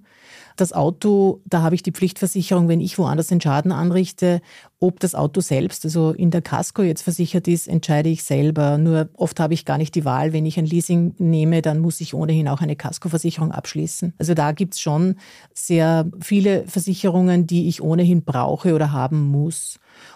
Das 0.55 0.72
Auto, 0.72 1.41
da 1.46 1.62
habe 1.62 1.75
ich 1.75 1.84
die 1.84 1.91
Pflichtversicherung, 1.91 2.70
wenn 2.70 2.79
ich 2.79 2.98
woanders 2.98 3.27
den 3.27 3.41
Schaden 3.41 3.74
anrichte. 3.74 4.41
Ob 4.79 5.01
das 5.01 5.13
Auto 5.13 5.41
selbst, 5.41 5.84
also 5.84 6.12
in 6.12 6.32
der 6.32 6.41
Casco 6.41 6.82
jetzt 6.82 7.01
versichert 7.01 7.48
ist, 7.48 7.67
entscheide 7.67 8.08
ich 8.08 8.24
selber. 8.24 8.77
Nur 8.77 9.10
oft 9.15 9.39
habe 9.41 9.53
ich 9.53 9.65
gar 9.65 9.77
nicht 9.77 9.96
die 9.96 10.05
Wahl. 10.05 10.32
Wenn 10.32 10.46
ich 10.46 10.58
ein 10.58 10.65
Leasing 10.65 11.13
nehme, 11.17 11.62
dann 11.62 11.79
muss 11.79 12.00
ich 12.00 12.13
ohnehin 12.13 12.48
auch 12.48 12.62
eine 12.62 12.77
Casco-Versicherung 12.77 13.51
abschließen. 13.51 14.13
Also 14.17 14.34
da 14.34 14.53
gibt 14.53 14.75
es 14.75 14.79
schon 14.79 15.15
sehr 15.53 16.10
viele 16.22 16.65
Versicherungen, 16.67 17.48
die 17.48 17.67
ich 17.67 17.82
ohnehin 17.82 18.24
brauche 18.24 18.74
oder 18.74 18.94
haben 18.94 19.27
muss. 19.27 19.64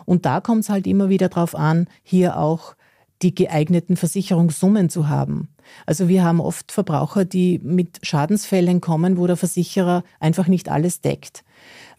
Und 0.06 0.26
da 0.26 0.42
kommt 0.42 0.64
es 0.64 0.70
halt 0.70 0.88
immer 0.88 1.10
wieder 1.10 1.30
darauf 1.30 1.56
an, 1.56 1.88
hier 2.04 2.38
auch 2.38 2.76
die 3.22 3.36
geeigneten 3.36 3.98
Versicherungssummen 3.98 4.90
zu 4.90 5.10
haben. 5.10 5.50
Also 5.86 6.08
wir 6.08 6.24
haben 6.24 6.40
oft 6.40 6.72
Verbraucher, 6.72 7.26
die 7.26 7.60
mit 7.64 8.00
Schadensfällen 8.02 8.82
kommen, 8.82 9.18
wo 9.18 9.28
der 9.28 9.38
Versicherer 9.38 10.04
einfach 10.20 10.48
nicht 10.48 10.70
alles 10.70 11.02
deckt. 11.02 11.44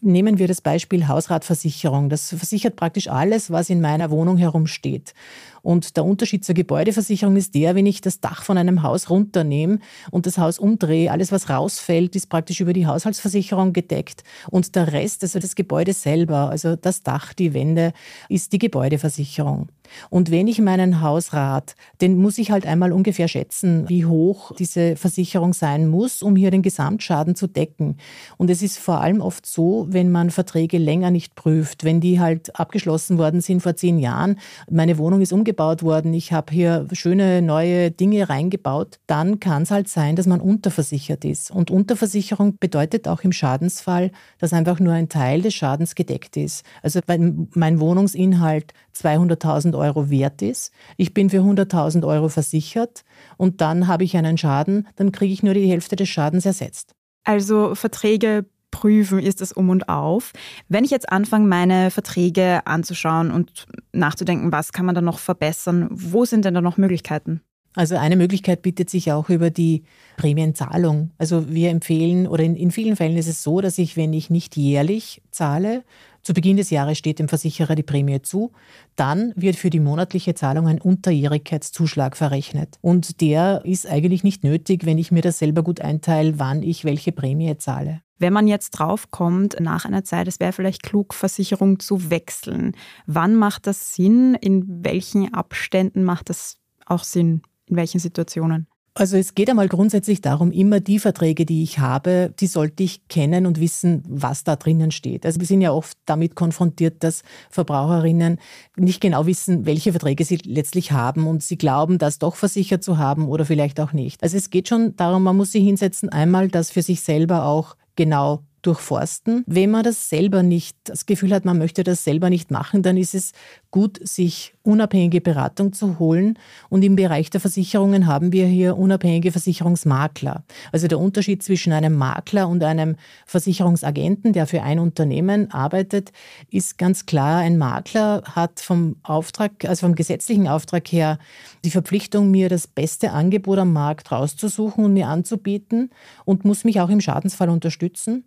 Nehmen 0.03 0.39
wir 0.39 0.47
das 0.47 0.61
Beispiel 0.61 1.07
Hausratversicherung. 1.07 2.09
Das 2.09 2.29
versichert 2.29 2.75
praktisch 2.75 3.07
alles, 3.07 3.51
was 3.51 3.69
in 3.69 3.81
meiner 3.81 4.09
Wohnung 4.09 4.37
herumsteht. 4.37 5.13
Und 5.61 5.95
der 5.95 6.05
Unterschied 6.05 6.43
zur 6.43 6.55
Gebäudeversicherung 6.55 7.35
ist 7.35 7.53
der, 7.53 7.75
wenn 7.75 7.85
ich 7.85 8.01
das 8.01 8.19
Dach 8.19 8.43
von 8.43 8.57
einem 8.57 8.81
Haus 8.81 9.11
runternehme 9.11 9.77
und 10.09 10.25
das 10.25 10.39
Haus 10.39 10.57
umdrehe, 10.57 11.11
alles 11.11 11.31
was 11.31 11.49
rausfällt, 11.49 12.15
ist 12.15 12.29
praktisch 12.29 12.61
über 12.61 12.73
die 12.73 12.87
Haushaltsversicherung 12.87 13.73
gedeckt 13.73 14.23
und 14.49 14.75
der 14.75 14.91
Rest, 14.91 15.21
also 15.21 15.37
das 15.37 15.53
Gebäude 15.53 15.93
selber, 15.93 16.49
also 16.49 16.75
das 16.75 17.03
Dach, 17.03 17.33
die 17.33 17.53
Wände, 17.53 17.93
ist 18.27 18.53
die 18.53 18.59
Gebäudeversicherung. 18.59 19.69
Und 20.09 20.31
wenn 20.31 20.47
ich 20.47 20.59
meinen 20.59 21.01
Hausrat, 21.01 21.75
den 22.01 22.17
muss 22.17 22.37
ich 22.37 22.51
halt 22.51 22.65
einmal 22.65 22.91
ungefähr 22.91 23.27
schätzen, 23.27 23.87
wie 23.89 24.05
hoch 24.05 24.53
diese 24.57 24.95
Versicherung 24.95 25.53
sein 25.53 25.87
muss, 25.87 26.21
um 26.21 26.35
hier 26.35 26.51
den 26.51 26.61
Gesamtschaden 26.61 27.35
zu 27.35 27.47
decken. 27.47 27.97
Und 28.37 28.49
es 28.49 28.61
ist 28.61 28.79
vor 28.79 29.01
allem 29.01 29.21
oft 29.21 29.45
so, 29.45 29.87
wenn 29.89 30.11
man 30.11 30.29
Verträge 30.29 30.77
länger 30.77 31.11
nicht 31.11 31.35
prüft, 31.35 31.83
wenn 31.83 32.01
die 32.01 32.19
halt 32.19 32.55
abgeschlossen 32.59 33.17
worden 33.17 33.41
sind 33.41 33.61
vor 33.61 33.75
zehn 33.75 33.99
Jahren, 33.99 34.37
meine 34.69 34.97
Wohnung 34.97 35.21
ist 35.21 35.33
umgebaut 35.33 35.83
worden, 35.83 36.13
ich 36.13 36.33
habe 36.33 36.53
hier 36.53 36.87
schöne 36.91 37.41
neue 37.41 37.91
Dinge 37.91 38.29
reingebaut, 38.29 38.99
dann 39.07 39.39
kann 39.39 39.63
es 39.63 39.71
halt 39.71 39.87
sein, 39.87 40.15
dass 40.15 40.27
man 40.27 40.41
unterversichert 40.41 41.25
ist. 41.25 41.51
Und 41.51 41.71
Unterversicherung 41.71 42.57
bedeutet 42.59 43.07
auch 43.07 43.21
im 43.21 43.31
Schadensfall, 43.31 44.11
dass 44.39 44.53
einfach 44.53 44.79
nur 44.79 44.93
ein 44.93 45.09
Teil 45.09 45.41
des 45.41 45.53
Schadens 45.53 45.95
gedeckt 45.95 46.37
ist. 46.37 46.63
Also 46.81 46.99
wenn 47.07 47.47
mein 47.53 47.79
Wohnungsinhalt 47.79 48.73
200.000 48.95 49.77
Euro 49.81 50.09
wert 50.09 50.41
ist, 50.41 50.71
ich 50.97 51.13
bin 51.13 51.29
für 51.29 51.39
100.000 51.39 52.07
Euro 52.07 52.29
versichert 52.29 53.03
und 53.37 53.61
dann 53.61 53.87
habe 53.87 54.03
ich 54.03 54.15
einen 54.15 54.37
Schaden, 54.37 54.87
dann 54.95 55.11
kriege 55.11 55.33
ich 55.33 55.43
nur 55.43 55.53
die 55.53 55.69
Hälfte 55.69 55.95
des 55.95 56.07
Schadens 56.07 56.45
ersetzt. 56.45 56.93
Also 57.23 57.75
Verträge 57.75 58.45
prüfen 58.71 59.19
ist 59.19 59.41
das 59.41 59.51
um 59.51 59.69
und 59.69 59.89
auf. 59.89 60.31
Wenn 60.69 60.85
ich 60.85 60.91
jetzt 60.91 61.11
anfange, 61.11 61.47
meine 61.47 61.91
Verträge 61.91 62.65
anzuschauen 62.65 63.29
und 63.29 63.65
nachzudenken, 63.91 64.51
was 64.51 64.71
kann 64.71 64.85
man 64.85 64.95
da 64.95 65.01
noch 65.01 65.19
verbessern, 65.19 65.87
wo 65.91 66.25
sind 66.25 66.45
denn 66.45 66.53
da 66.53 66.61
noch 66.61 66.77
Möglichkeiten? 66.77 67.41
Also 67.73 67.95
eine 67.95 68.17
Möglichkeit 68.17 68.63
bietet 68.63 68.89
sich 68.89 69.13
auch 69.13 69.29
über 69.29 69.49
die 69.49 69.83
Prämienzahlung. 70.17 71.11
Also 71.17 71.49
wir 71.49 71.69
empfehlen 71.69 72.27
oder 72.27 72.43
in, 72.43 72.55
in 72.55 72.71
vielen 72.71 72.97
Fällen 72.97 73.15
ist 73.15 73.29
es 73.29 73.43
so, 73.43 73.61
dass 73.61 73.77
ich, 73.77 73.95
wenn 73.95 74.11
ich 74.11 74.29
nicht 74.29 74.57
jährlich 74.57 75.21
zahle, 75.31 75.83
zu 76.23 76.33
Beginn 76.33 76.57
des 76.57 76.69
Jahres 76.69 76.97
steht 76.97 77.19
dem 77.19 77.27
Versicherer 77.27 77.75
die 77.75 77.83
Prämie 77.83 78.21
zu. 78.21 78.51
Dann 78.95 79.33
wird 79.35 79.55
für 79.55 79.69
die 79.69 79.79
monatliche 79.79 80.35
Zahlung 80.35 80.67
ein 80.67 80.79
Unterjährigkeitszuschlag 80.79 82.15
verrechnet. 82.15 82.77
Und 82.81 83.21
der 83.21 83.61
ist 83.65 83.87
eigentlich 83.87 84.23
nicht 84.23 84.43
nötig, 84.43 84.85
wenn 84.85 84.97
ich 84.97 85.11
mir 85.11 85.21
das 85.21 85.39
selber 85.39 85.63
gut 85.63 85.81
einteile, 85.81 86.37
wann 86.37 86.61
ich 86.63 86.85
welche 86.85 87.11
Prämie 87.11 87.57
zahle. 87.57 88.01
Wenn 88.19 88.33
man 88.33 88.47
jetzt 88.47 88.71
draufkommt, 88.71 89.59
nach 89.59 89.85
einer 89.85 90.03
Zeit, 90.03 90.27
es 90.27 90.39
wäre 90.39 90.53
vielleicht 90.53 90.83
klug, 90.83 91.15
Versicherung 91.15 91.79
zu 91.79 92.11
wechseln. 92.11 92.75
Wann 93.07 93.35
macht 93.35 93.65
das 93.65 93.95
Sinn? 93.95 94.35
In 94.35 94.85
welchen 94.85 95.33
Abständen 95.33 96.03
macht 96.03 96.29
das 96.29 96.57
auch 96.85 97.03
Sinn? 97.03 97.41
In 97.65 97.77
welchen 97.77 97.99
Situationen? 97.99 98.67
Also 98.93 99.15
es 99.15 99.35
geht 99.35 99.49
einmal 99.49 99.69
grundsätzlich 99.69 100.19
darum, 100.19 100.51
immer 100.51 100.81
die 100.81 100.99
Verträge, 100.99 101.45
die 101.45 101.63
ich 101.63 101.79
habe, 101.79 102.33
die 102.39 102.47
sollte 102.47 102.83
ich 102.83 103.07
kennen 103.07 103.45
und 103.45 103.61
wissen, 103.61 104.03
was 104.05 104.43
da 104.43 104.57
drinnen 104.57 104.91
steht. 104.91 105.25
Also 105.25 105.39
wir 105.39 105.47
sind 105.47 105.61
ja 105.61 105.71
oft 105.71 105.97
damit 106.05 106.35
konfrontiert, 106.35 107.01
dass 107.01 107.23
Verbraucherinnen 107.49 108.37
nicht 108.75 108.99
genau 108.99 109.25
wissen, 109.25 109.65
welche 109.65 109.91
Verträge 109.91 110.25
sie 110.25 110.39
letztlich 110.43 110.91
haben 110.91 111.25
und 111.27 111.41
sie 111.41 111.57
glauben, 111.57 111.99
das 111.99 112.19
doch 112.19 112.35
versichert 112.35 112.83
zu 112.83 112.97
haben 112.97 113.29
oder 113.29 113.45
vielleicht 113.45 113.79
auch 113.79 113.93
nicht. 113.93 114.21
Also 114.21 114.35
es 114.35 114.49
geht 114.49 114.67
schon 114.67 114.93
darum, 114.97 115.23
man 115.23 115.37
muss 115.37 115.53
sich 115.53 115.63
hinsetzen, 115.63 116.09
einmal 116.09 116.49
das 116.49 116.69
für 116.69 116.81
sich 116.81 116.99
selber 116.99 117.45
auch 117.45 117.77
genau 117.95 118.43
durchforsten. 118.61 119.43
Wenn 119.47 119.71
man 119.71 119.83
das 119.83 120.09
selber 120.09 120.43
nicht, 120.43 120.77
das 120.83 121.05
Gefühl 121.05 121.33
hat, 121.33 121.45
man 121.45 121.57
möchte 121.57 121.83
das 121.83 122.03
selber 122.03 122.29
nicht 122.29 122.51
machen, 122.51 122.83
dann 122.83 122.97
ist 122.97 123.15
es 123.15 123.31
gut, 123.71 123.99
sich 124.07 124.53
unabhängige 124.63 125.21
Beratung 125.21 125.73
zu 125.73 125.97
holen. 125.97 126.37
Und 126.69 126.83
im 126.83 126.95
Bereich 126.95 127.29
der 127.29 127.41
Versicherungen 127.41 128.05
haben 128.05 128.31
wir 128.31 128.45
hier 128.45 128.77
unabhängige 128.77 129.31
Versicherungsmakler. 129.31 130.43
Also 130.71 130.87
der 130.87 130.99
Unterschied 130.99 131.41
zwischen 131.41 131.73
einem 131.73 131.95
Makler 131.95 132.47
und 132.47 132.63
einem 132.63 132.95
Versicherungsagenten, 133.25 134.33
der 134.33 134.45
für 134.45 134.61
ein 134.61 134.79
Unternehmen 134.79 135.49
arbeitet, 135.51 136.11
ist 136.49 136.77
ganz 136.77 137.05
klar. 137.05 137.39
Ein 137.39 137.57
Makler 137.57 138.23
hat 138.25 138.59
vom 138.59 138.97
Auftrag, 139.03 139.65
also 139.65 139.87
vom 139.87 139.95
gesetzlichen 139.95 140.47
Auftrag 140.47 140.91
her, 140.91 141.17
die 141.65 141.71
Verpflichtung, 141.71 142.29
mir 142.29 142.49
das 142.49 142.67
beste 142.67 143.11
Angebot 143.11 143.57
am 143.57 143.73
Markt 143.73 144.11
rauszusuchen 144.11 144.85
und 144.85 144.93
mir 144.93 145.07
anzubieten 145.07 145.89
und 146.25 146.45
muss 146.45 146.63
mich 146.63 146.79
auch 146.81 146.89
im 146.89 147.01
Schadensfall 147.01 147.49
unterstützen 147.49 148.25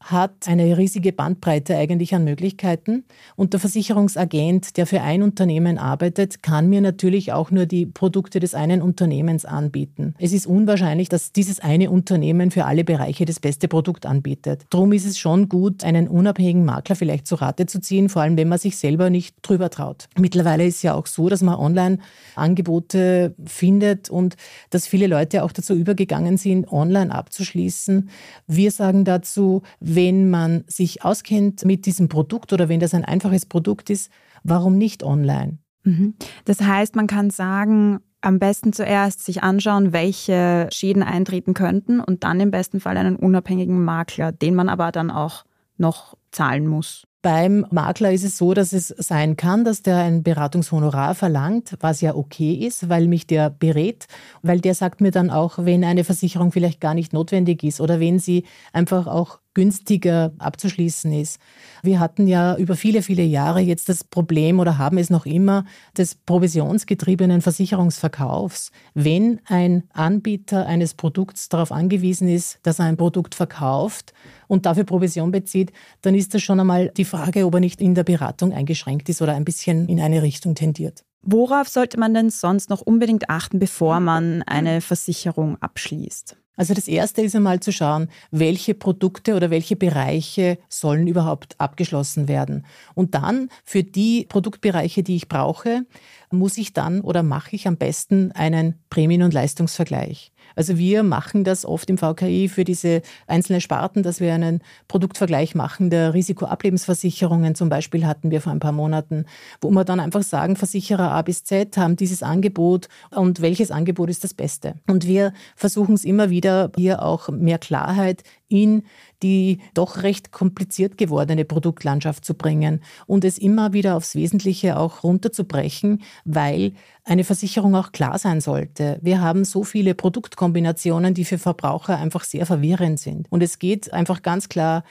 hat 0.00 0.48
eine 0.48 0.78
riesige 0.78 1.12
Bandbreite 1.12 1.76
eigentlich 1.76 2.14
an 2.14 2.24
Möglichkeiten. 2.24 3.04
Und 3.36 3.52
der 3.52 3.60
Versicherungsagent, 3.60 4.76
der 4.78 4.86
für 4.86 5.02
ein 5.02 5.22
Unternehmen 5.22 5.76
arbeitet, 5.76 6.42
kann 6.42 6.68
mir 6.70 6.80
natürlich 6.80 7.32
auch 7.32 7.50
nur 7.50 7.66
die 7.66 7.84
Produkte 7.84 8.40
des 8.40 8.54
einen 8.54 8.80
Unternehmens 8.80 9.44
anbieten. 9.44 10.14
Es 10.18 10.32
ist 10.32 10.46
unwahrscheinlich, 10.46 11.10
dass 11.10 11.32
dieses 11.32 11.60
eine 11.60 11.90
Unternehmen 11.90 12.50
für 12.50 12.64
alle 12.64 12.82
Bereiche 12.82 13.26
das 13.26 13.40
beste 13.40 13.68
Produkt 13.68 14.06
anbietet. 14.06 14.64
Darum 14.70 14.92
ist 14.92 15.06
es 15.06 15.18
schon 15.18 15.48
gut, 15.50 15.84
einen 15.84 16.08
unabhängigen 16.08 16.64
Makler 16.64 16.96
vielleicht 16.96 17.26
zu 17.26 17.34
Rate 17.34 17.66
zu 17.66 17.80
ziehen, 17.80 18.08
vor 18.08 18.22
allem 18.22 18.38
wenn 18.38 18.48
man 18.48 18.58
sich 18.58 18.78
selber 18.78 19.10
nicht 19.10 19.36
drüber 19.42 19.68
traut. 19.68 20.08
Mittlerweile 20.18 20.66
ist 20.66 20.82
ja 20.82 20.94
auch 20.94 21.06
so, 21.06 21.28
dass 21.28 21.42
man 21.42 21.56
online 21.56 21.98
Angebote 22.36 23.34
findet 23.44 24.08
und 24.08 24.36
dass 24.70 24.86
viele 24.86 25.06
Leute 25.06 25.44
auch 25.44 25.52
dazu 25.52 25.74
übergegangen 25.74 26.38
sind, 26.38 26.72
online 26.72 27.14
abzuschließen. 27.14 28.08
Wir 28.46 28.70
sagen 28.70 29.04
dazu, 29.04 29.62
wenn 29.94 30.30
man 30.30 30.64
sich 30.66 31.04
auskennt 31.04 31.64
mit 31.64 31.86
diesem 31.86 32.08
Produkt 32.08 32.52
oder 32.52 32.68
wenn 32.68 32.80
das 32.80 32.94
ein 32.94 33.04
einfaches 33.04 33.46
Produkt 33.46 33.90
ist, 33.90 34.10
warum 34.42 34.78
nicht 34.78 35.02
online? 35.02 35.58
Mhm. 35.84 36.14
Das 36.44 36.60
heißt, 36.60 36.96
man 36.96 37.06
kann 37.06 37.30
sagen, 37.30 38.00
am 38.20 38.38
besten 38.38 38.72
zuerst 38.72 39.24
sich 39.24 39.42
anschauen, 39.42 39.92
welche 39.92 40.68
Schäden 40.72 41.02
eintreten 41.02 41.54
könnten 41.54 42.00
und 42.00 42.24
dann 42.24 42.40
im 42.40 42.50
besten 42.50 42.80
Fall 42.80 42.96
einen 42.96 43.16
unabhängigen 43.16 43.82
Makler, 43.82 44.32
den 44.32 44.54
man 44.54 44.68
aber 44.68 44.92
dann 44.92 45.10
auch 45.10 45.44
noch 45.78 46.16
zahlen 46.30 46.66
muss. 46.66 47.04
Beim 47.22 47.66
Makler 47.70 48.12
ist 48.12 48.24
es 48.24 48.38
so, 48.38 48.54
dass 48.54 48.72
es 48.72 48.88
sein 48.88 49.36
kann, 49.36 49.62
dass 49.64 49.82
der 49.82 49.98
ein 49.98 50.22
Beratungshonorar 50.22 51.14
verlangt, 51.14 51.76
was 51.80 52.00
ja 52.00 52.14
okay 52.14 52.54
ist, 52.54 52.88
weil 52.88 53.08
mich 53.08 53.26
der 53.26 53.50
berät, 53.50 54.06
weil 54.42 54.60
der 54.60 54.74
sagt 54.74 55.02
mir 55.02 55.10
dann 55.10 55.28
auch, 55.28 55.58
wenn 55.58 55.84
eine 55.84 56.04
Versicherung 56.04 56.50
vielleicht 56.50 56.80
gar 56.80 56.94
nicht 56.94 57.12
notwendig 57.12 57.62
ist 57.62 57.82
oder 57.82 58.00
wenn 58.00 58.18
sie 58.18 58.44
einfach 58.72 59.06
auch 59.06 59.39
günstiger 59.54 60.32
abzuschließen 60.38 61.12
ist. 61.12 61.38
Wir 61.82 61.98
hatten 61.98 62.26
ja 62.26 62.56
über 62.56 62.76
viele, 62.76 63.02
viele 63.02 63.22
Jahre 63.22 63.60
jetzt 63.60 63.88
das 63.88 64.04
Problem 64.04 64.60
oder 64.60 64.78
haben 64.78 64.98
es 64.98 65.10
noch 65.10 65.26
immer 65.26 65.64
des 65.96 66.14
provisionsgetriebenen 66.14 67.40
Versicherungsverkaufs. 67.40 68.70
Wenn 68.94 69.40
ein 69.46 69.84
Anbieter 69.92 70.66
eines 70.66 70.94
Produkts 70.94 71.48
darauf 71.48 71.72
angewiesen 71.72 72.28
ist, 72.28 72.58
dass 72.62 72.78
er 72.78 72.84
ein 72.84 72.96
Produkt 72.96 73.34
verkauft 73.34 74.12
und 74.46 74.66
dafür 74.66 74.84
Provision 74.84 75.30
bezieht, 75.32 75.72
dann 76.02 76.14
ist 76.14 76.34
das 76.34 76.42
schon 76.42 76.60
einmal 76.60 76.90
die 76.96 77.04
Frage, 77.04 77.44
ob 77.44 77.54
er 77.54 77.60
nicht 77.60 77.80
in 77.80 77.94
der 77.94 78.04
Beratung 78.04 78.52
eingeschränkt 78.52 79.08
ist 79.08 79.20
oder 79.20 79.34
ein 79.34 79.44
bisschen 79.44 79.88
in 79.88 80.00
eine 80.00 80.22
Richtung 80.22 80.54
tendiert. 80.54 81.04
Worauf 81.22 81.68
sollte 81.68 81.98
man 81.98 82.14
denn 82.14 82.30
sonst 82.30 82.70
noch 82.70 82.80
unbedingt 82.80 83.28
achten, 83.28 83.58
bevor 83.58 84.00
man 84.00 84.42
eine 84.42 84.80
Versicherung 84.80 85.60
abschließt? 85.60 86.39
Also 86.56 86.74
das 86.74 86.88
Erste 86.88 87.22
ist 87.22 87.34
einmal 87.34 87.60
zu 87.60 87.72
schauen, 87.72 88.08
welche 88.30 88.74
Produkte 88.74 89.34
oder 89.34 89.50
welche 89.50 89.76
Bereiche 89.76 90.58
sollen 90.68 91.06
überhaupt 91.06 91.54
abgeschlossen 91.58 92.28
werden. 92.28 92.66
Und 92.94 93.14
dann 93.14 93.48
für 93.64 93.82
die 93.82 94.26
Produktbereiche, 94.28 95.02
die 95.02 95.16
ich 95.16 95.28
brauche, 95.28 95.86
muss 96.30 96.58
ich 96.58 96.72
dann 96.72 97.00
oder 97.00 97.22
mache 97.22 97.56
ich 97.56 97.66
am 97.66 97.76
besten 97.76 98.32
einen 98.32 98.74
Prämien- 98.90 99.22
und 99.22 99.32
Leistungsvergleich. 99.32 100.32
Also 100.56 100.78
wir 100.78 101.02
machen 101.02 101.44
das 101.44 101.64
oft 101.64 101.88
im 101.90 101.98
VKI 101.98 102.48
für 102.48 102.64
diese 102.64 103.02
einzelnen 103.26 103.60
Sparten, 103.60 104.02
dass 104.02 104.20
wir 104.20 104.34
einen 104.34 104.62
Produktvergleich 104.88 105.54
machen 105.54 105.90
der 105.90 106.14
Risikoablebensversicherungen. 106.14 107.54
Zum 107.54 107.68
Beispiel 107.68 108.06
hatten 108.06 108.30
wir 108.30 108.40
vor 108.40 108.52
ein 108.52 108.60
paar 108.60 108.72
Monaten, 108.72 109.26
wo 109.60 109.70
wir 109.70 109.84
dann 109.84 110.00
einfach 110.00 110.22
sagen, 110.22 110.56
Versicherer 110.56 111.10
A 111.12 111.22
bis 111.22 111.44
Z 111.44 111.76
haben 111.76 111.96
dieses 111.96 112.22
Angebot 112.22 112.88
und 113.10 113.40
welches 113.40 113.70
Angebot 113.70 114.10
ist 114.10 114.24
das 114.24 114.34
Beste. 114.34 114.74
Und 114.86 115.06
wir 115.06 115.32
versuchen 115.56 115.94
es 115.94 116.04
immer 116.04 116.30
wieder, 116.30 116.70
hier 116.76 117.02
auch 117.02 117.28
mehr 117.28 117.58
Klarheit 117.58 118.22
in 118.50 118.82
die 119.22 119.60
doch 119.74 120.02
recht 120.02 120.32
kompliziert 120.32 120.98
gewordene 120.98 121.44
Produktlandschaft 121.44 122.24
zu 122.24 122.34
bringen 122.34 122.82
und 123.06 123.24
es 123.24 123.38
immer 123.38 123.72
wieder 123.72 123.96
aufs 123.96 124.14
Wesentliche 124.14 124.78
auch 124.78 125.02
runterzubrechen, 125.04 126.02
weil 126.24 126.72
eine 127.04 127.24
Versicherung 127.24 127.74
auch 127.74 127.92
klar 127.92 128.18
sein 128.18 128.40
sollte. 128.40 128.98
Wir 129.02 129.20
haben 129.20 129.44
so 129.44 129.64
viele 129.64 129.94
Produktkombinationen, 129.94 131.14
die 131.14 131.24
für 131.24 131.38
Verbraucher 131.38 131.98
einfach 131.98 132.24
sehr 132.24 132.46
verwirrend 132.46 133.00
sind. 133.00 133.26
Und 133.30 133.42
es 133.42 133.58
geht 133.58 133.92
einfach 133.92 134.22
ganz 134.22 134.48
klar 134.48 134.84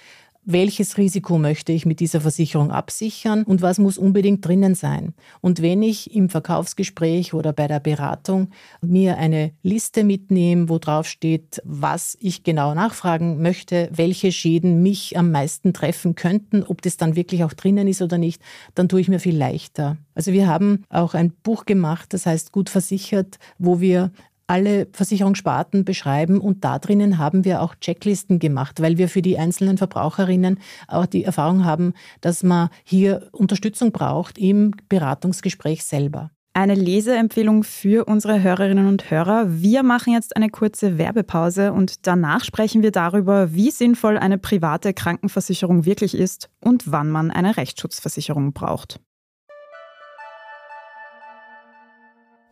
welches 0.46 0.98
Risiko 0.98 1.38
möchte 1.38 1.72
ich 1.72 1.86
mit 1.86 2.00
dieser 2.00 2.22
Versicherung 2.22 2.72
absichern 2.72 3.44
und 3.44 3.62
was 3.62 3.78
muss 3.78 3.98
unbedingt 3.98 4.46
drinnen 4.46 4.76
sein. 4.76 5.14
Und 5.42 5.62
wenn 5.62 5.84
ich 5.84 6.16
im 6.16 6.30
Verkaufsgespräch 6.30 7.34
oder 7.34 7.54
bei 7.54 7.68
der 7.68 7.80
Beratung 7.80 8.50
mir 8.82 9.18
eine 9.18 9.52
Liste 9.62 10.04
mitnehme, 10.04 10.70
wo 10.70 10.80
drauf 10.80 11.08
steht, 11.08 11.62
was 11.66 12.18
ich 12.20 12.44
genau 12.44 12.74
nachfragen 12.74 13.42
möchte, 13.42 13.90
welche 13.92 14.32
Schäden 14.32 14.82
mich 14.82 15.18
am 15.18 15.32
meisten 15.32 15.74
treffen 15.74 16.16
könnten, 16.16 16.64
ob 16.64 16.82
das 16.82 16.98
dann 16.98 17.16
wirklich 17.16 17.44
auch 17.44 17.54
drinnen 17.54 17.88
ist 17.88 18.02
oder 18.02 18.18
nicht, 18.18 18.42
dann 18.76 18.90
tue 18.90 19.02
ich 19.02 19.08
mir 19.08 19.20
viel 19.20 19.38
leichter. 19.38 19.98
Also 20.16 20.34
wir 20.34 20.48
haben 20.48 20.84
auch 20.90 21.14
ein 21.14 21.32
Buch 21.44 21.66
gemacht, 21.66 22.14
das 22.14 22.26
heißt 22.26 22.52
Gut 22.52 22.70
versichert, 22.70 23.40
wo 23.58 23.80
wir 23.80 24.12
alle 24.50 24.88
Versicherungssparten 24.94 25.86
beschreiben 25.86 26.42
und 26.42 26.64
da 26.64 26.80
drinnen 26.80 27.20
haben 27.20 27.46
wir 27.46 27.62
auch 27.62 27.76
Checklisten 27.76 28.40
gemacht, 28.40 28.82
weil 28.82 28.98
wir 28.98 29.08
für 29.08 29.22
die 29.22 29.38
einzelnen 29.38 29.78
Verbraucherinnen 29.78 30.60
auch 30.88 31.06
die 31.06 31.24
Erfahrung 31.24 31.66
haben, 31.66 31.94
dass 32.22 32.42
man 32.42 32.70
hier 32.84 33.30
Unterstützung 33.32 33.92
braucht 33.92 34.38
im 34.38 34.74
Beratungsgespräch 34.90 35.86
selber. 35.86 36.32
Eine 36.54 36.74
Leseempfehlung 36.74 37.64
für 37.64 38.06
unsere 38.06 38.42
Hörerinnen 38.42 38.88
und 38.88 39.12
Hörer. 39.12 39.46
Wir 39.62 39.84
machen 39.84 40.14
jetzt 40.14 40.36
eine 40.36 40.50
kurze 40.50 40.98
Werbepause 40.98 41.72
und 41.72 42.08
danach 42.08 42.44
sprechen 42.44 42.82
wir 42.82 42.92
darüber, 42.92 43.54
wie 43.54 43.70
sinnvoll 43.70 44.18
eine 44.18 44.40
private 44.40 44.94
Krankenversicherung 44.94 45.86
wirklich 45.86 46.16
ist 46.16 46.50
und 46.60 46.92
wann 46.92 47.10
man 47.12 47.30
eine 47.30 47.56
Rechtsschutzversicherung 47.56 48.54
braucht. 48.54 49.00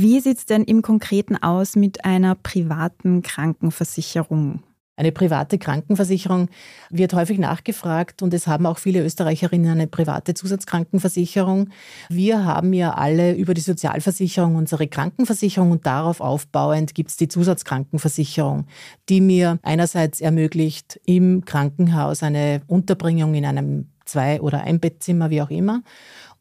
Wie 0.00 0.20
sieht 0.20 0.38
es 0.38 0.46
denn 0.46 0.62
im 0.62 0.80
Konkreten 0.80 1.34
aus 1.34 1.74
mit 1.74 2.04
einer 2.04 2.36
privaten 2.36 3.20
Krankenversicherung? 3.22 4.62
Eine 4.94 5.10
private 5.10 5.58
Krankenversicherung 5.58 6.50
wird 6.88 7.14
häufig 7.14 7.40
nachgefragt 7.40 8.22
und 8.22 8.32
es 8.32 8.46
haben 8.46 8.66
auch 8.66 8.78
viele 8.78 9.02
Österreicherinnen 9.02 9.72
eine 9.72 9.88
private 9.88 10.34
Zusatzkrankenversicherung. 10.34 11.70
Wir 12.10 12.44
haben 12.44 12.72
ja 12.74 12.92
alle 12.92 13.34
über 13.34 13.54
die 13.54 13.60
Sozialversicherung 13.60 14.54
unsere 14.54 14.86
Krankenversicherung 14.86 15.72
und 15.72 15.84
darauf 15.84 16.20
aufbauend 16.20 16.94
gibt 16.94 17.10
es 17.10 17.16
die 17.16 17.26
Zusatzkrankenversicherung, 17.26 18.66
die 19.08 19.20
mir 19.20 19.58
einerseits 19.62 20.20
ermöglicht, 20.20 21.00
im 21.06 21.44
Krankenhaus 21.44 22.22
eine 22.22 22.62
Unterbringung 22.68 23.34
in 23.34 23.46
einem 23.46 23.88
Zwei- 24.04 24.40
oder 24.40 24.62
Einbettzimmer, 24.62 25.28
wie 25.28 25.42
auch 25.42 25.50
immer 25.50 25.82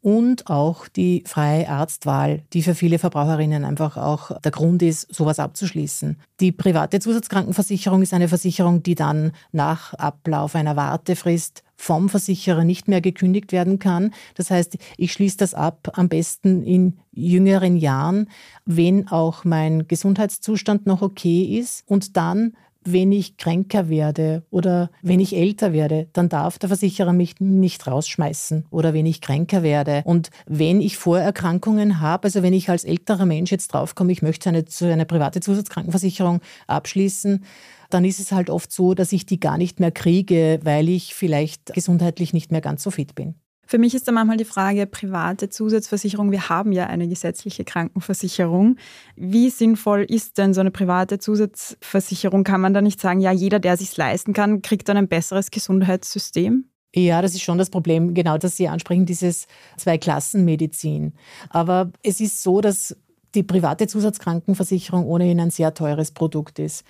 und 0.07 0.49
auch 0.49 0.87
die 0.87 1.25
freie 1.25 1.67
Arztwahl, 1.67 2.43
die 2.53 2.63
für 2.63 2.75
viele 2.75 2.97
Verbraucherinnen 2.97 3.65
einfach 3.65 3.97
auch 3.97 4.39
der 4.39 4.53
Grund 4.53 4.81
ist, 4.81 5.13
sowas 5.13 5.37
abzuschließen. 5.37 6.17
Die 6.39 6.53
private 6.53 7.01
Zusatzkrankenversicherung 7.01 8.01
ist 8.01 8.13
eine 8.13 8.29
Versicherung, 8.29 8.81
die 8.81 8.95
dann 8.95 9.33
nach 9.51 9.93
Ablauf 9.95 10.55
einer 10.55 10.77
Wartefrist 10.77 11.65
vom 11.75 12.07
Versicherer 12.07 12.63
nicht 12.63 12.87
mehr 12.87 13.01
gekündigt 13.01 13.51
werden 13.51 13.79
kann. 13.79 14.13
Das 14.35 14.49
heißt, 14.49 14.77
ich 14.95 15.11
schließe 15.11 15.35
das 15.35 15.53
ab, 15.53 15.91
am 15.95 16.07
besten 16.07 16.63
in 16.63 16.99
jüngeren 17.11 17.75
Jahren, 17.75 18.29
wenn 18.65 19.09
auch 19.09 19.43
mein 19.43 19.89
Gesundheitszustand 19.89 20.85
noch 20.85 21.01
okay 21.01 21.59
ist 21.59 21.83
und 21.85 22.15
dann 22.15 22.53
wenn 22.91 23.11
ich 23.11 23.37
kränker 23.37 23.89
werde 23.89 24.43
oder 24.49 24.89
wenn 25.01 25.19
ich 25.19 25.35
älter 25.35 25.73
werde, 25.73 26.07
dann 26.13 26.29
darf 26.29 26.57
der 26.57 26.69
Versicherer 26.69 27.13
mich 27.13 27.39
nicht 27.39 27.85
rausschmeißen 27.87 28.65
oder 28.69 28.93
wenn 28.93 29.05
ich 29.05 29.21
kränker 29.21 29.63
werde. 29.63 30.01
Und 30.05 30.29
wenn 30.45 30.81
ich 30.81 30.97
Vorerkrankungen 30.97 31.99
habe, 31.99 32.25
also 32.25 32.43
wenn 32.43 32.53
ich 32.53 32.69
als 32.69 32.83
älterer 32.83 33.25
Mensch 33.25 33.51
jetzt 33.51 33.73
draufkomme, 33.73 34.11
ich 34.11 34.21
möchte 34.21 34.49
eine, 34.49 34.63
eine 34.81 35.05
private 35.05 35.39
Zusatzkrankenversicherung 35.39 36.41
abschließen, 36.67 37.43
dann 37.89 38.05
ist 38.05 38.19
es 38.19 38.31
halt 38.31 38.49
oft 38.49 38.71
so, 38.71 38.93
dass 38.93 39.11
ich 39.11 39.25
die 39.25 39.39
gar 39.39 39.57
nicht 39.57 39.79
mehr 39.79 39.91
kriege, 39.91 40.59
weil 40.63 40.89
ich 40.89 41.13
vielleicht 41.13 41.73
gesundheitlich 41.73 42.33
nicht 42.33 42.51
mehr 42.51 42.61
ganz 42.61 42.83
so 42.83 42.91
fit 42.91 43.15
bin. 43.15 43.35
Für 43.67 43.77
mich 43.77 43.93
ist 43.93 44.07
da 44.07 44.13
manchmal 44.13 44.37
die 44.37 44.45
Frage, 44.45 44.87
private 44.87 45.49
Zusatzversicherung, 45.49 46.31
wir 46.31 46.47
haben 46.47 46.71
ja 46.71 46.87
eine 46.87 47.07
gesetzliche 47.07 47.65
Krankenversicherung. 47.65 48.77
Wie 49.17 49.49
sinnvoll 49.49 50.05
ist 50.07 50.37
denn 50.37 50.53
so 50.53 50.61
eine 50.61 50.71
private 50.71 51.19
Zusatzversicherung? 51.19 52.45
Kann 52.45 52.61
man 52.61 52.73
da 52.73 52.81
nicht 52.81 53.01
sagen, 53.01 53.19
ja, 53.19 53.33
jeder, 53.33 53.59
der 53.59 53.75
sich 53.75 53.95
leisten 53.97 54.31
kann, 54.31 54.61
kriegt 54.61 54.87
dann 54.87 54.95
ein 54.95 55.09
besseres 55.09 55.51
Gesundheitssystem? 55.51 56.63
Ja, 56.95 57.21
das 57.21 57.35
ist 57.35 57.43
schon 57.43 57.57
das 57.57 57.69
Problem, 57.69 58.13
genau 58.13 58.37
das 58.37 58.55
Sie 58.55 58.69
ansprechen, 58.69 59.05
dieses 59.05 59.47
Zweiklassenmedizin. 59.75 61.13
Aber 61.49 61.91
es 62.03 62.21
ist 62.21 62.41
so, 62.41 62.61
dass 62.61 62.95
die 63.35 63.43
private 63.43 63.87
Zusatzkrankenversicherung 63.87 65.05
ohnehin 65.05 65.41
ein 65.41 65.51
sehr 65.51 65.73
teures 65.73 66.11
Produkt 66.11 66.59
ist. 66.59 66.85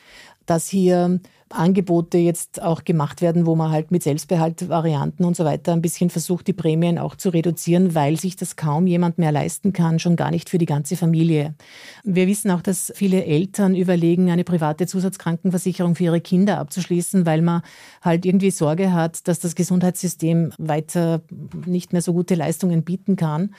Dass 0.48 0.68
hier 0.68 1.20
Angebote 1.50 2.18
jetzt 2.18 2.62
auch 2.62 2.84
gemacht 2.84 3.22
werden, 3.22 3.46
wo 3.46 3.56
man 3.56 3.72
halt 3.72 3.92
mit 3.92 4.04
Selbstbehaltvarianten 4.04 5.26
und 5.26 5.36
so 5.38 5.46
weiter 5.46 5.74
ein 5.74 5.82
bisschen 5.82 6.10
versucht, 6.10 6.48
die 6.48 6.54
Prämien 6.54 6.98
auch 6.98 7.16
zu 7.16 7.30
reduzieren, 7.30 7.96
weil 7.96 8.20
sich 8.20 8.36
das 8.36 8.56
kaum 8.56 8.88
jemand 8.88 9.18
mehr 9.18 9.32
leisten 9.32 9.72
kann, 9.72 10.00
schon 10.00 10.16
gar 10.16 10.32
nicht 10.32 10.50
für 10.50 10.58
die 10.58 10.66
ganze 10.66 10.98
Familie. 10.98 11.56
Wir 12.04 12.28
wissen 12.28 12.52
auch, 12.52 12.62
dass 12.62 12.92
viele 12.96 13.24
Eltern 13.24 13.76
überlegen, 13.76 14.30
eine 14.30 14.44
private 14.44 14.88
Zusatzkrankenversicherung 14.88 15.96
für 15.96 16.06
ihre 16.06 16.22
Kinder 16.22 16.60
abzuschließen, 16.60 17.26
weil 17.26 17.42
man 17.42 17.62
halt 18.02 18.26
irgendwie 18.26 18.52
Sorge 18.52 18.92
hat, 18.92 19.28
dass 19.28 19.40
das 19.40 19.56
Gesundheitssystem 19.56 20.52
weiter 20.58 21.22
nicht 21.66 21.94
mehr 21.94 22.02
so 22.02 22.14
gute 22.14 22.36
Leistungen 22.36 22.84
bieten 22.84 23.16
kann. 23.16 23.54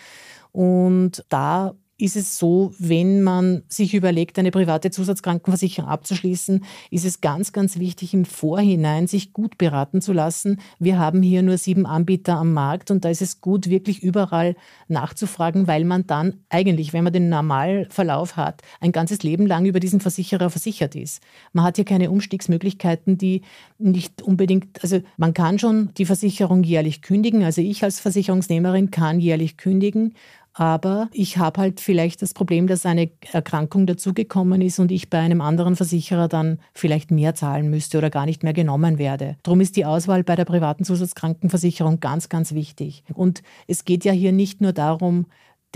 Und 0.53 1.24
da 1.29 1.74
ist 2.00 2.14
es 2.14 2.38
so, 2.38 2.72
wenn 2.78 3.22
man 3.22 3.62
sich 3.66 3.92
überlegt, 3.92 4.38
eine 4.38 4.52
private 4.52 4.92
Zusatzkrankenversicherung 4.92 5.90
abzuschließen, 5.90 6.64
ist 6.92 7.04
es 7.04 7.20
ganz, 7.20 7.52
ganz 7.52 7.78
wichtig, 7.80 8.14
im 8.14 8.24
Vorhinein 8.24 9.08
sich 9.08 9.32
gut 9.32 9.58
beraten 9.58 10.00
zu 10.00 10.12
lassen. 10.12 10.61
Wir 10.78 10.98
haben 10.98 11.22
hier 11.22 11.42
nur 11.42 11.58
sieben 11.58 11.87
Anbieter 11.87 12.37
am 12.37 12.52
Markt 12.52 12.92
und 12.92 13.04
da 13.04 13.11
ist 13.11 13.20
es 13.20 13.40
gut, 13.40 13.68
wirklich 13.68 14.00
überall 14.00 14.54
nachzufragen, 14.87 15.66
weil 15.66 15.84
man 15.84 16.06
dann 16.06 16.34
eigentlich, 16.50 16.92
wenn 16.92 17.02
man 17.02 17.12
den 17.12 17.28
Normalverlauf 17.28 18.37
hat, 18.37 18.62
ein 18.80 18.92
ganzes 18.92 19.24
Leben 19.24 19.46
lang 19.46 19.66
über 19.66 19.80
diesen 19.80 19.98
Versicherer 19.98 20.50
versichert 20.50 20.94
ist. 20.94 21.20
Man 21.52 21.64
hat 21.64 21.76
hier 21.76 21.84
keine 21.84 22.12
Umstiegsmöglichkeiten, 22.12 23.18
die 23.18 23.42
nicht 23.78 24.22
unbedingt, 24.22 24.82
also 24.84 25.00
man 25.16 25.34
kann 25.34 25.58
schon 25.58 25.92
die 25.98 26.06
Versicherung 26.06 26.62
jährlich 26.62 27.02
kündigen. 27.02 27.42
Also 27.42 27.61
ich 27.61 27.82
als 27.82 27.98
Versicherungsnehmerin 27.98 28.92
kann 28.92 29.18
jährlich 29.18 29.56
kündigen 29.56 30.14
aber 30.59 31.09
ich 31.12 31.38
habe 31.38 31.61
halt 31.61 31.81
vielleicht 31.81 32.21
das 32.21 32.35
Problem, 32.35 32.66
dass 32.66 32.85
eine 32.85 33.11
Erkrankung 33.31 33.87
dazugekommen 33.87 34.61
ist 34.61 34.81
und 34.81 34.90
ich 34.90 35.09
bei 35.09 35.21
einem 35.21 35.40
anderen 35.40 35.77
Versicherer 35.77 36.27
dann 36.27 36.59
vielleicht 36.75 37.12
mehr 37.12 37.37
zahlen 37.37 37.71
müsste 37.71 37.97
oder 37.97 38.11
gar 38.11 38.27
nicht 38.27 38.42
mehr 38.42 38.53
genommen 38.53 38.99
werde. 38.99 39.37
Darum 39.44 39.61
ist 39.61 39.77
die 39.77 39.85
Auswahl 39.85 40.25
bei 40.25 40.35
der 40.35 40.44
privaten 40.44 40.83
Zusatzkrankenversicherung 40.83 42.01
ganz, 42.01 42.29
ganz 42.29 42.55
wichtig. 42.55 43.05
Und 43.14 43.44
es 43.68 43.85
geht 43.85 44.05
ja 44.05 44.11
hier 44.11 44.33
nicht 44.33 44.61
nur 44.61 44.73
darum, 44.73 45.27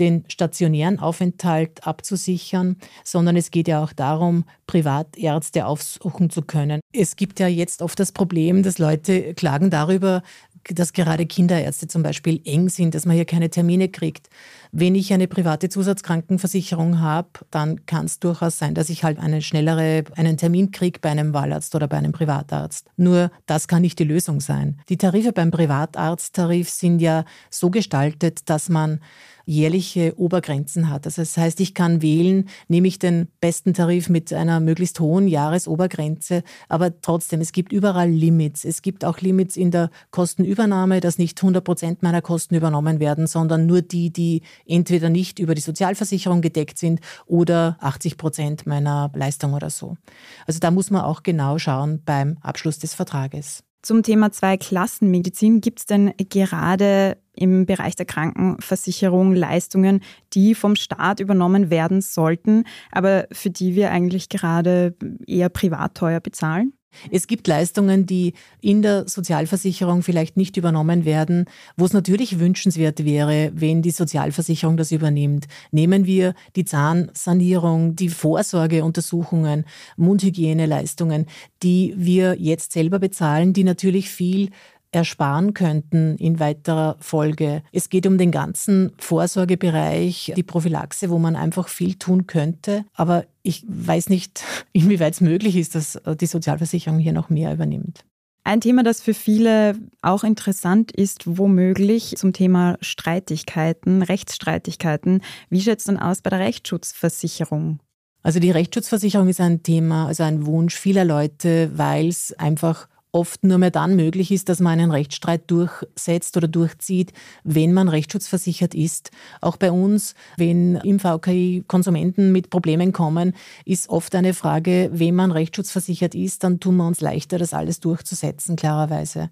den 0.01 0.25
stationären 0.27 0.99
Aufenthalt 0.99 1.87
abzusichern, 1.87 2.75
sondern 3.05 3.37
es 3.37 3.51
geht 3.51 3.69
ja 3.69 3.81
auch 3.81 3.93
darum, 3.93 4.43
Privatärzte 4.67 5.65
aufsuchen 5.65 6.29
zu 6.29 6.41
können. 6.41 6.81
Es 6.91 7.15
gibt 7.15 7.39
ja 7.39 7.47
jetzt 7.47 7.81
oft 7.81 7.97
das 7.99 8.11
Problem, 8.11 8.63
dass 8.63 8.79
Leute 8.79 9.33
klagen 9.33 9.69
darüber, 9.69 10.23
dass 10.69 10.93
gerade 10.93 11.25
Kinderärzte 11.25 11.87
zum 11.87 12.03
Beispiel 12.03 12.41
eng 12.45 12.69
sind, 12.69 12.95
dass 12.95 13.05
man 13.05 13.15
hier 13.15 13.25
keine 13.25 13.49
Termine 13.49 13.89
kriegt. 13.89 14.29
Wenn 14.75 14.95
ich 14.95 15.13
eine 15.13 15.27
private 15.27 15.69
Zusatzkrankenversicherung 15.69 16.99
habe, 16.99 17.29
dann 17.51 17.85
kann 17.85 18.05
es 18.05 18.19
durchaus 18.19 18.57
sein, 18.57 18.73
dass 18.73 18.89
ich 18.89 19.03
halt 19.03 19.19
eine 19.19 19.43
schnellere, 19.43 20.03
einen 20.15 20.35
Termin 20.35 20.71
kriege 20.71 20.99
bei 20.99 21.11
einem 21.11 21.31
Wahlarzt 21.31 21.75
oder 21.75 21.87
bei 21.87 21.97
einem 21.97 22.11
Privatarzt. 22.11 22.87
Nur 22.97 23.29
das 23.45 23.67
kann 23.67 23.83
nicht 23.83 23.99
die 23.99 24.03
Lösung 24.03 24.39
sein. 24.39 24.79
Die 24.89 24.97
Tarife 24.97 25.31
beim 25.31 25.51
Privatarzttarif 25.51 26.71
sind 26.71 27.01
ja 27.01 27.23
so 27.51 27.69
gestaltet, 27.69 28.49
dass 28.49 28.67
man 28.67 28.99
jährliche 29.45 30.17
Obergrenzen 30.17 30.89
hat. 30.89 31.05
Also 31.05 31.21
das 31.21 31.37
heißt, 31.37 31.59
ich 31.59 31.73
kann 31.73 32.01
wählen, 32.01 32.49
nehme 32.67 32.87
ich 32.87 32.99
den 32.99 33.27
besten 33.41 33.73
Tarif 33.73 34.09
mit 34.09 34.31
einer 34.31 34.59
möglichst 34.59 34.99
hohen 34.99 35.27
Jahresobergrenze, 35.27 36.43
aber 36.69 36.99
trotzdem, 37.01 37.41
es 37.41 37.51
gibt 37.51 37.71
überall 37.71 38.09
Limits. 38.09 38.63
Es 38.63 38.81
gibt 38.81 39.03
auch 39.03 39.19
Limits 39.19 39.57
in 39.57 39.71
der 39.71 39.89
Kostenübernahme, 40.11 41.01
dass 41.01 41.17
nicht 41.17 41.41
100 41.41 41.63
Prozent 41.63 42.03
meiner 42.03 42.21
Kosten 42.21 42.55
übernommen 42.55 42.99
werden, 42.99 43.27
sondern 43.27 43.65
nur 43.65 43.81
die, 43.81 44.11
die 44.11 44.41
entweder 44.65 45.09
nicht 45.09 45.39
über 45.39 45.55
die 45.55 45.61
Sozialversicherung 45.61 46.41
gedeckt 46.41 46.77
sind 46.77 46.99
oder 47.25 47.77
80 47.79 48.17
Prozent 48.17 48.65
meiner 48.65 49.11
Leistung 49.13 49.53
oder 49.53 49.69
so. 49.69 49.97
Also 50.45 50.59
da 50.59 50.71
muss 50.71 50.91
man 50.91 51.01
auch 51.01 51.23
genau 51.23 51.57
schauen 51.57 52.01
beim 52.05 52.37
Abschluss 52.41 52.79
des 52.79 52.93
Vertrages. 52.93 53.63
Zum 53.81 54.01
Thema 54.01 54.31
Zweiklassenmedizin 54.31 55.59
gibt 55.59 55.79
es 55.79 55.85
denn 55.85 56.13
gerade 56.17 57.17
im 57.35 57.65
Bereich 57.65 57.97
der 57.97 58.05
Krankenversicherung 58.05 59.35
Leistungen, 59.35 60.01
die 60.33 60.55
vom 60.55 60.77
Staat 60.77 61.19
übernommen 61.19 61.69
werden 61.69 61.99
sollten, 61.99 62.63
aber 62.91 63.27
für 63.33 63.49
die 63.49 63.75
wir 63.75 63.91
eigentlich 63.91 64.29
gerade 64.29 64.95
eher 65.27 65.49
privat 65.49 65.95
teuer 65.95 66.21
bezahlen? 66.21 66.73
Es 67.11 67.27
gibt 67.27 67.47
Leistungen, 67.47 68.05
die 68.05 68.33
in 68.61 68.81
der 68.81 69.07
Sozialversicherung 69.07 70.03
vielleicht 70.03 70.37
nicht 70.37 70.57
übernommen 70.57 71.05
werden, 71.05 71.45
wo 71.77 71.85
es 71.85 71.93
natürlich 71.93 72.39
wünschenswert 72.39 73.05
wäre, 73.05 73.51
wenn 73.53 73.81
die 73.81 73.91
Sozialversicherung 73.91 74.77
das 74.77 74.91
übernimmt. 74.91 75.47
Nehmen 75.71 76.05
wir 76.05 76.33
die 76.55 76.65
Zahnsanierung, 76.65 77.95
die 77.95 78.09
Vorsorgeuntersuchungen, 78.09 79.65
Mundhygieneleistungen, 79.97 81.25
die 81.61 81.93
wir 81.97 82.35
jetzt 82.39 82.71
selber 82.71 82.99
bezahlen, 82.99 83.53
die 83.53 83.63
natürlich 83.63 84.09
viel 84.09 84.49
ersparen 84.93 85.53
könnten 85.53 86.17
in 86.17 86.39
weiterer 86.39 86.97
Folge. 86.99 87.63
Es 87.71 87.89
geht 87.89 88.07
um 88.07 88.17
den 88.17 88.31
ganzen 88.31 88.91
Vorsorgebereich, 88.99 90.33
die 90.35 90.43
Prophylaxe, 90.43 91.09
wo 91.09 91.19
man 91.19 91.35
einfach 91.35 91.67
viel 91.67 91.95
tun 91.95 92.27
könnte. 92.27 92.85
Aber 92.93 93.25
ich 93.41 93.63
weiß 93.67 94.09
nicht, 94.09 94.43
inwieweit 94.71 95.13
es 95.13 95.21
möglich 95.21 95.55
ist, 95.55 95.75
dass 95.75 95.99
die 96.19 96.25
Sozialversicherung 96.25 96.99
hier 96.99 97.13
noch 97.13 97.29
mehr 97.29 97.53
übernimmt. 97.53 98.05
Ein 98.45 98.59
Thema, 98.59 98.83
das 98.83 99.01
für 99.01 99.13
viele 99.13 99.75
auch 100.01 100.25
interessant 100.25 100.91
ist, 100.91 101.37
womöglich 101.37 102.15
zum 102.17 102.33
Thema 102.33 102.77
Streitigkeiten, 102.81 104.01
Rechtsstreitigkeiten. 104.01 105.21
Wie 105.49 105.61
schaut 105.61 105.79
es 105.79 105.85
denn 105.85 105.97
aus 105.97 106.21
bei 106.21 106.29
der 106.29 106.39
Rechtsschutzversicherung? 106.39 107.79
Also 108.21 108.39
die 108.39 108.51
Rechtsschutzversicherung 108.51 109.29
ist 109.29 109.39
ein 109.39 109.63
Thema, 109.63 110.07
also 110.07 110.23
ein 110.23 110.45
Wunsch 110.45 110.75
vieler 110.75 111.05
Leute, 111.05 111.71
weil 111.75 112.07
es 112.07 112.33
einfach 112.37 112.87
oft 113.13 113.43
nur 113.43 113.59
mehr 113.59 113.71
dann 113.71 113.95
möglich 113.95 114.31
ist, 114.31 114.49
dass 114.49 114.59
man 114.59 114.79
einen 114.79 114.91
Rechtsstreit 114.91 115.43
durchsetzt 115.49 116.35
oder 116.35 116.47
durchzieht, 116.47 117.13
wenn 117.43 117.71
man 117.71 117.87
rechtsschutzversichert 117.87 118.73
ist. 118.73 119.11
Auch 119.39 119.55
bei 119.55 119.71
uns, 119.71 120.15
wenn 120.35 120.75
im 120.77 120.99
VKI 120.99 121.63
Konsumenten 121.67 122.31
mit 122.31 122.49
Problemen 122.49 122.91
kommen, 122.91 123.33
ist 123.65 123.87
oft 123.89 124.15
eine 124.15 124.33
Frage, 124.33 124.89
wenn 124.91 125.15
man 125.15 125.31
rechtsschutzversichert 125.31 126.15
ist, 126.15 126.43
dann 126.43 126.59
tun 126.59 126.77
wir 126.77 126.87
uns 126.87 127.01
leichter, 127.01 127.37
das 127.37 127.53
alles 127.53 127.79
durchzusetzen, 127.79 128.55
klarerweise. 128.55 129.29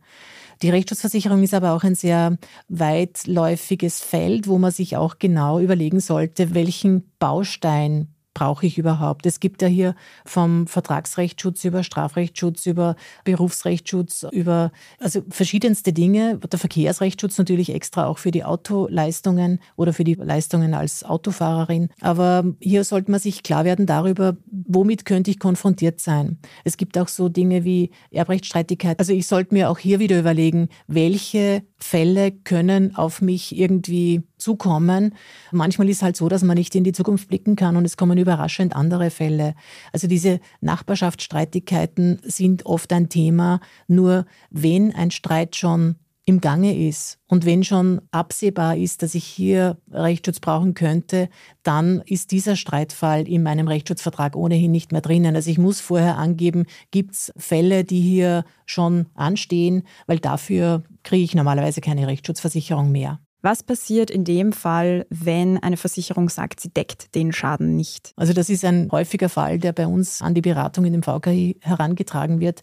Die 0.62 0.70
Rechtsschutzversicherung 0.70 1.42
ist 1.42 1.56
aber 1.56 1.74
auch 1.74 1.84
ein 1.84 1.96
sehr 1.96 2.38
weitläufiges 2.70 4.00
Feld, 4.00 4.48
wo 4.48 4.60
man 4.60 4.72
sich 4.72 4.96
auch 4.96 5.18
genau 5.18 5.60
überlegen 5.60 6.00
sollte, 6.00 6.54
welchen 6.54 7.12
Baustein 7.18 8.10
brauche 8.34 8.66
ich 8.66 8.78
überhaupt? 8.78 9.26
Es 9.26 9.40
gibt 9.40 9.62
ja 9.62 9.68
hier 9.68 9.96
vom 10.26 10.68
Vertragsrechtsschutz 10.68 11.64
über 11.66 11.84
Strafrechtsschutz, 11.84 12.66
über 12.66 12.96
Berufsrechtsschutz, 13.24 14.26
über 14.32 14.72
also 15.00 15.22
verschiedenste 15.30 15.94
Dinge. 15.94 16.38
Der 16.38 16.60
Verkehrsrechtsschutz 16.60 17.38
natürlich 17.38 17.74
extra 17.74 18.08
auch 18.08 18.18
für 18.18 18.32
die 18.32 18.44
Autoleistungen 18.44 19.60
oder 19.76 19.94
für 19.94 20.04
die 20.04 20.16
Leistungen 20.16 20.74
als 20.74 21.04
Autofahrerin. 21.04 21.90
Aber 22.00 22.46
hier 22.60 22.84
sollte 22.84 23.12
man 23.12 23.20
sich 23.20 23.44
klar 23.44 23.66
werden 23.66 23.86
darüber, 23.86 24.38
womit 24.50 25.06
könnte 25.06 25.32
ich 25.32 25.40
konfrontiert 25.40 26.00
sein. 26.00 26.40
Es 26.64 26.78
gibt 26.78 26.98
auch 26.98 27.08
so 27.08 27.30
Dinge 27.30 27.64
wie 27.64 27.92
Erbrechtsstreitigkeit. 28.12 29.00
Also 29.00 29.14
ich 29.14 29.28
sollte 29.28 29.54
mir 29.54 29.70
auch 29.70 29.78
hier 29.78 30.00
wieder 30.00 30.20
überlegen, 30.20 30.70
welche 30.88 31.64
Fälle 31.78 32.32
können 32.32 32.96
auf 32.96 33.22
mich 33.22 33.58
irgendwie 33.58 34.24
zukommen. 34.42 35.16
Manchmal 35.52 35.90
ist 35.90 35.98
es 35.98 36.04
halt 36.04 36.18
so, 36.18 36.28
dass 36.28 36.44
man 36.44 36.58
nicht 36.58 36.76
in 36.76 36.84
die 36.84 36.92
Zukunft 36.92 37.28
blicken 37.28 37.56
kann 37.56 37.78
und 37.78 37.86
es 37.86 37.98
kommen 37.98 38.18
überraschend 38.18 38.76
andere 38.76 39.10
Fälle. 39.10 39.56
Also 39.94 40.08
diese 40.08 40.40
Nachbarschaftsstreitigkeiten 40.62 42.20
sind 42.24 42.66
oft 42.66 42.92
ein 42.92 43.10
Thema. 43.10 43.60
Nur 43.88 44.26
wenn 44.50 44.94
ein 44.94 45.12
Streit 45.12 45.56
schon 45.56 45.96
im 46.26 46.40
Gange 46.40 46.78
ist 46.88 47.20
und 47.28 47.46
wenn 47.46 47.64
schon 47.64 48.02
absehbar 48.12 48.78
ist, 48.78 49.02
dass 49.02 49.16
ich 49.16 49.26
hier 49.26 49.78
Rechtsschutz 49.92 50.40
brauchen 50.40 50.76
könnte, 50.76 51.30
dann 51.64 52.02
ist 52.06 52.32
dieser 52.32 52.56
Streitfall 52.56 53.28
in 53.28 53.44
meinem 53.44 53.68
Rechtsschutzvertrag 53.68 54.36
ohnehin 54.36 54.72
nicht 54.72 54.92
mehr 54.92 55.02
drinnen. 55.02 55.36
Also 55.36 55.50
ich 55.50 55.58
muss 55.58 55.82
vorher 55.82 56.18
angeben, 56.18 56.66
gibt 56.92 57.16
es 57.16 57.34
Fälle, 57.38 57.84
die 57.84 58.02
hier 58.02 58.46
schon 58.66 59.08
anstehen, 59.16 59.84
weil 60.06 60.20
dafür 60.20 60.84
kriege 61.04 61.24
ich 61.24 61.36
normalerweise 61.36 61.82
keine 61.82 62.08
Rechtsschutzversicherung 62.08 62.92
mehr. 62.92 63.20
Was 63.44 63.64
passiert 63.64 64.12
in 64.12 64.24
dem 64.24 64.54
Fall, 64.54 65.08
wenn 65.10 65.58
eine 65.58 65.78
Versicherung 65.78 66.30
sagt, 66.30 66.60
sie 66.60 66.70
deckt 66.70 67.16
den 67.16 67.34
Schaden 67.34 67.76
nicht? 67.76 68.14
Also 68.16 68.34
das 68.34 68.50
ist 68.50 68.64
ein 68.64 68.90
häufiger 68.92 69.30
Fall, 69.30 69.58
der 69.58 69.74
bei 69.74 69.88
uns 69.88 70.22
an 70.22 70.36
die 70.36 70.42
Beratung 70.42 70.86
in 70.86 70.94
dem 70.94 71.02
VKI 71.02 71.58
herangetragen 71.62 72.40
wird. 72.40 72.62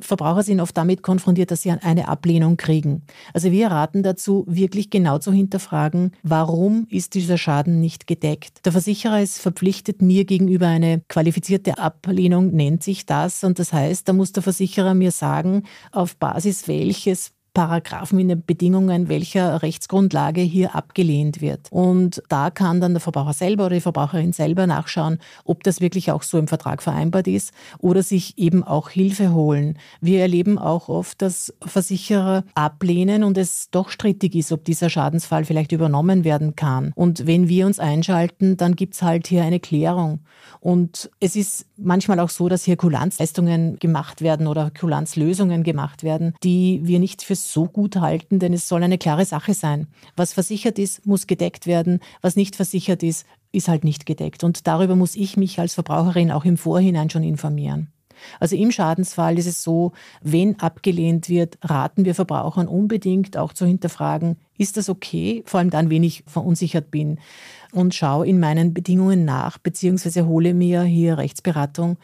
Verbraucher 0.00 0.42
sind 0.42 0.60
oft 0.60 0.76
damit 0.76 1.02
konfrontiert, 1.02 1.50
dass 1.50 1.62
sie 1.62 1.70
eine 1.70 2.08
Ablehnung 2.08 2.56
kriegen. 2.56 3.02
Also 3.32 3.50
wir 3.50 3.68
raten 3.68 4.02
dazu, 4.02 4.44
wirklich 4.48 4.90
genau 4.90 5.18
zu 5.18 5.32
hinterfragen, 5.32 6.12
warum 6.22 6.86
ist 6.90 7.14
dieser 7.14 7.38
Schaden 7.38 7.80
nicht 7.80 8.06
gedeckt. 8.06 8.64
Der 8.64 8.72
Versicherer 8.72 9.20
ist 9.20 9.40
verpflichtet, 9.40 10.02
mir 10.02 10.24
gegenüber 10.24 10.68
eine 10.68 11.02
qualifizierte 11.08 11.78
Ablehnung 11.78 12.52
nennt 12.52 12.82
sich 12.82 13.06
das. 13.06 13.44
Und 13.44 13.58
das 13.58 13.72
heißt, 13.72 14.08
da 14.08 14.12
muss 14.12 14.32
der 14.32 14.42
Versicherer 14.42 14.94
mir 14.94 15.10
sagen, 15.10 15.64
auf 15.92 16.16
Basis 16.16 16.68
welches 16.68 17.32
Paragraphen 17.54 18.18
in 18.18 18.28
den 18.28 18.44
Bedingungen, 18.44 19.08
welcher 19.08 19.62
Rechtsgrundlage 19.62 20.40
hier 20.40 20.74
abgelehnt 20.74 21.40
wird. 21.40 21.68
Und 21.70 22.22
da 22.28 22.50
kann 22.50 22.80
dann 22.80 22.94
der 22.94 23.00
Verbraucher 23.00 23.32
selber 23.32 23.66
oder 23.66 23.76
die 23.76 23.80
Verbraucherin 23.80 24.32
selber 24.32 24.66
nachschauen, 24.66 25.18
ob 25.44 25.62
das 25.62 25.80
wirklich 25.80 26.10
auch 26.10 26.24
so 26.24 26.36
im 26.38 26.48
Vertrag 26.48 26.82
vereinbart 26.82 27.28
ist 27.28 27.52
oder 27.78 28.02
sich 28.02 28.36
eben 28.38 28.64
auch 28.64 28.90
Hilfe 28.90 29.32
holen. 29.32 29.78
Wir 30.00 30.20
erleben 30.20 30.58
auch 30.58 30.88
oft, 30.88 31.22
dass 31.22 31.54
Versicherer 31.64 32.44
ablehnen 32.54 33.22
und 33.22 33.38
es 33.38 33.70
doch 33.70 33.88
strittig 33.88 34.34
ist, 34.34 34.50
ob 34.50 34.64
dieser 34.64 34.90
Schadensfall 34.90 35.44
vielleicht 35.44 35.70
übernommen 35.70 36.24
werden 36.24 36.56
kann. 36.56 36.92
Und 36.96 37.26
wenn 37.26 37.48
wir 37.48 37.66
uns 37.66 37.78
einschalten, 37.78 38.56
dann 38.56 38.74
gibt 38.74 38.94
es 38.94 39.02
halt 39.02 39.28
hier 39.28 39.44
eine 39.44 39.60
Klärung. 39.60 40.20
Und 40.60 41.10
es 41.20 41.36
ist 41.36 41.66
manchmal 41.76 42.18
auch 42.20 42.30
so, 42.30 42.48
dass 42.48 42.64
hier 42.64 42.76
Kulanzleistungen 42.76 43.78
gemacht 43.78 44.22
werden 44.22 44.46
oder 44.46 44.70
Kulanzlösungen 44.70 45.62
gemacht 45.62 46.02
werden, 46.02 46.34
die 46.42 46.80
wir 46.82 46.98
nicht 46.98 47.22
für 47.22 47.36
so 47.52 47.66
gut 47.66 47.96
halten, 47.96 48.38
denn 48.38 48.52
es 48.52 48.68
soll 48.68 48.82
eine 48.82 48.98
klare 48.98 49.24
Sache 49.24 49.54
sein. 49.54 49.88
Was 50.16 50.32
versichert 50.32 50.78
ist, 50.78 51.06
muss 51.06 51.26
gedeckt 51.26 51.66
werden. 51.66 52.00
Was 52.20 52.36
nicht 52.36 52.56
versichert 52.56 53.02
ist, 53.02 53.26
ist 53.52 53.68
halt 53.68 53.84
nicht 53.84 54.06
gedeckt. 54.06 54.44
Und 54.44 54.66
darüber 54.66 54.96
muss 54.96 55.16
ich 55.16 55.36
mich 55.36 55.58
als 55.58 55.74
Verbraucherin 55.74 56.30
auch 56.30 56.44
im 56.44 56.56
Vorhinein 56.56 57.10
schon 57.10 57.22
informieren. 57.22 57.88
Also 58.40 58.56
im 58.56 58.70
Schadensfall 58.70 59.38
ist 59.38 59.46
es 59.46 59.62
so, 59.62 59.92
wenn 60.22 60.58
abgelehnt 60.60 61.28
wird, 61.28 61.58
raten 61.62 62.04
wir 62.04 62.14
Verbrauchern 62.14 62.68
unbedingt 62.68 63.36
auch 63.36 63.52
zu 63.52 63.66
hinterfragen, 63.66 64.36
ist 64.56 64.76
das 64.76 64.88
okay? 64.88 65.42
Vor 65.46 65.60
allem 65.60 65.70
dann, 65.70 65.90
wenn 65.90 66.02
ich 66.02 66.24
verunsichert 66.26 66.90
bin 66.90 67.18
und 67.72 67.94
schaue 67.94 68.26
in 68.26 68.40
meinen 68.40 68.72
Bedingungen 68.72 69.24
nach, 69.24 69.58
beziehungsweise 69.58 70.26
hole 70.26 70.54
mir 70.54 70.82
hier 70.82 71.18
Rechtsberatung, 71.18 71.96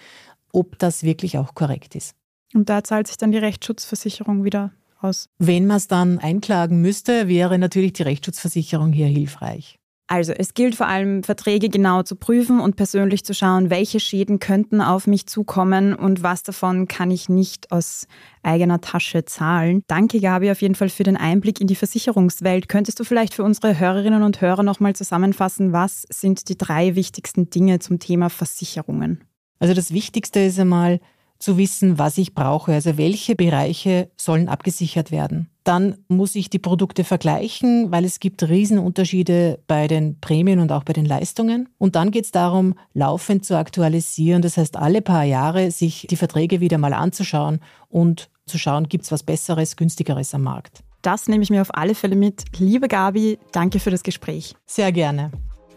ob 0.52 0.78
das 0.78 1.02
wirklich 1.02 1.38
auch 1.38 1.54
korrekt 1.54 1.94
ist. 1.94 2.14
Und 2.54 2.68
da 2.68 2.82
zahlt 2.82 3.06
sich 3.06 3.16
dann 3.16 3.30
die 3.30 3.38
Rechtsschutzversicherung 3.38 4.44
wieder 4.44 4.72
aus. 5.02 5.28
Wenn 5.38 5.66
man 5.66 5.78
es 5.78 5.88
dann 5.88 6.18
einklagen 6.18 6.80
müsste, 6.80 7.28
wäre 7.28 7.58
natürlich 7.58 7.92
die 7.94 8.02
Rechtsschutzversicherung 8.02 8.92
hier 8.92 9.06
hilfreich. 9.06 9.80
Also 10.12 10.32
es 10.32 10.54
gilt 10.54 10.74
vor 10.74 10.88
allem, 10.88 11.22
Verträge 11.22 11.68
genau 11.68 12.02
zu 12.02 12.16
prüfen 12.16 12.58
und 12.58 12.74
persönlich 12.74 13.24
zu 13.24 13.32
schauen, 13.32 13.70
welche 13.70 14.00
Schäden 14.00 14.40
könnten 14.40 14.80
auf 14.80 15.06
mich 15.06 15.26
zukommen 15.26 15.94
und 15.94 16.24
was 16.24 16.42
davon 16.42 16.88
kann 16.88 17.12
ich 17.12 17.28
nicht 17.28 17.70
aus 17.70 18.08
eigener 18.42 18.80
Tasche 18.80 19.24
zahlen. 19.24 19.84
Danke, 19.86 20.18
Gabi, 20.18 20.50
auf 20.50 20.62
jeden 20.62 20.74
Fall 20.74 20.88
für 20.88 21.04
den 21.04 21.16
Einblick 21.16 21.60
in 21.60 21.68
die 21.68 21.76
Versicherungswelt. 21.76 22.68
Könntest 22.68 22.98
du 22.98 23.04
vielleicht 23.04 23.34
für 23.34 23.44
unsere 23.44 23.78
Hörerinnen 23.78 24.24
und 24.24 24.40
Hörer 24.40 24.64
nochmal 24.64 24.96
zusammenfassen, 24.96 25.72
was 25.72 26.02
sind 26.10 26.48
die 26.48 26.58
drei 26.58 26.96
wichtigsten 26.96 27.48
Dinge 27.48 27.78
zum 27.78 28.00
Thema 28.00 28.30
Versicherungen? 28.30 29.22
Also 29.60 29.74
das 29.74 29.92
Wichtigste 29.92 30.40
ist 30.40 30.58
einmal, 30.58 30.98
zu 31.40 31.56
wissen, 31.56 31.98
was 31.98 32.18
ich 32.18 32.34
brauche, 32.34 32.72
also 32.72 32.96
welche 32.96 33.34
Bereiche 33.34 34.10
sollen 34.16 34.48
abgesichert 34.48 35.10
werden. 35.10 35.48
Dann 35.64 35.98
muss 36.08 36.34
ich 36.34 36.50
die 36.50 36.58
Produkte 36.58 37.02
vergleichen, 37.02 37.90
weil 37.90 38.04
es 38.04 38.20
gibt 38.20 38.48
Riesenunterschiede 38.48 39.58
bei 39.66 39.88
den 39.88 40.20
Prämien 40.20 40.60
und 40.60 40.70
auch 40.70 40.84
bei 40.84 40.92
den 40.92 41.06
Leistungen. 41.06 41.68
Und 41.78 41.96
dann 41.96 42.10
geht 42.10 42.26
es 42.26 42.30
darum, 42.30 42.74
laufend 42.94 43.44
zu 43.44 43.56
aktualisieren, 43.56 44.42
das 44.42 44.56
heißt 44.56 44.76
alle 44.76 45.02
paar 45.02 45.24
Jahre 45.24 45.70
sich 45.70 46.06
die 46.08 46.16
Verträge 46.16 46.60
wieder 46.60 46.78
mal 46.78 46.92
anzuschauen 46.92 47.60
und 47.88 48.30
zu 48.46 48.58
schauen, 48.58 48.88
gibt 48.88 49.04
es 49.04 49.12
was 49.12 49.22
Besseres, 49.22 49.76
günstigeres 49.76 50.34
am 50.34 50.42
Markt. 50.42 50.82
Das 51.02 51.28
nehme 51.28 51.42
ich 51.42 51.50
mir 51.50 51.62
auf 51.62 51.74
alle 51.74 51.94
Fälle 51.94 52.16
mit. 52.16 52.44
Liebe 52.58 52.86
Gabi, 52.86 53.38
danke 53.52 53.80
für 53.80 53.90
das 53.90 54.02
Gespräch. 54.02 54.54
Sehr 54.66 54.92
gerne. 54.92 55.30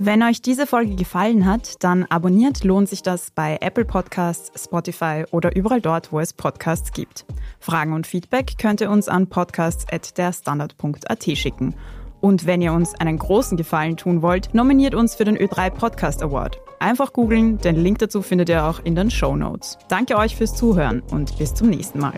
Wenn 0.06 0.22
euch 0.22 0.42
diese 0.42 0.68
Folge 0.68 0.96
gefallen 0.96 1.46
hat, 1.46 1.82
dann 1.82 2.04
abonniert 2.04 2.66
lohnt 2.66 2.89
sich 2.89 3.04
das 3.04 3.32
bei 3.32 3.58
Apple 3.62 3.86
Podcasts, 3.86 4.52
Spotify 4.62 5.24
oder 5.32 5.56
überall 5.56 5.80
dort, 5.80 6.12
wo 6.12 6.20
es 6.20 6.34
Podcasts 6.34 6.92
gibt. 6.92 7.24
Fragen 7.62 7.94
und 7.94 8.06
Feedback 8.06 8.58
könnt 8.58 8.82
ihr 8.82 8.92
uns 8.92 9.08
an 9.08 9.28
podcasts.derstandard.at 9.28 11.24
schicken. 11.38 11.76
Und 12.20 12.46
wenn 12.46 12.62
ihr 12.62 12.74
uns 12.74 12.94
einen 12.96 13.18
großen 13.18 13.56
Gefallen 13.56 13.96
tun 13.96 14.22
wollt, 14.22 14.54
nominiert 14.54 14.94
uns 14.94 15.16
für 15.16 15.24
den 15.24 15.38
Ö3 15.38 15.70
Podcast 15.70 16.22
Award. 16.22 16.60
Einfach 16.80 17.13
googeln, 17.13 17.60
den 17.60 17.78
Link 17.78 18.00
dazu 18.00 18.22
findet 18.22 18.50
ihr 18.50 18.66
auch 18.66 18.82
in 18.84 18.96
den 18.96 19.10
Show 19.10 19.38
Notes. 19.38 19.78
Danke 19.88 20.18
euch 20.18 20.36
fürs 20.36 20.54
Zuhören 20.54 21.02
und 21.12 21.38
bis 21.38 21.54
zum 21.54 21.70
nächsten 21.70 22.00
Mal. 22.00 22.18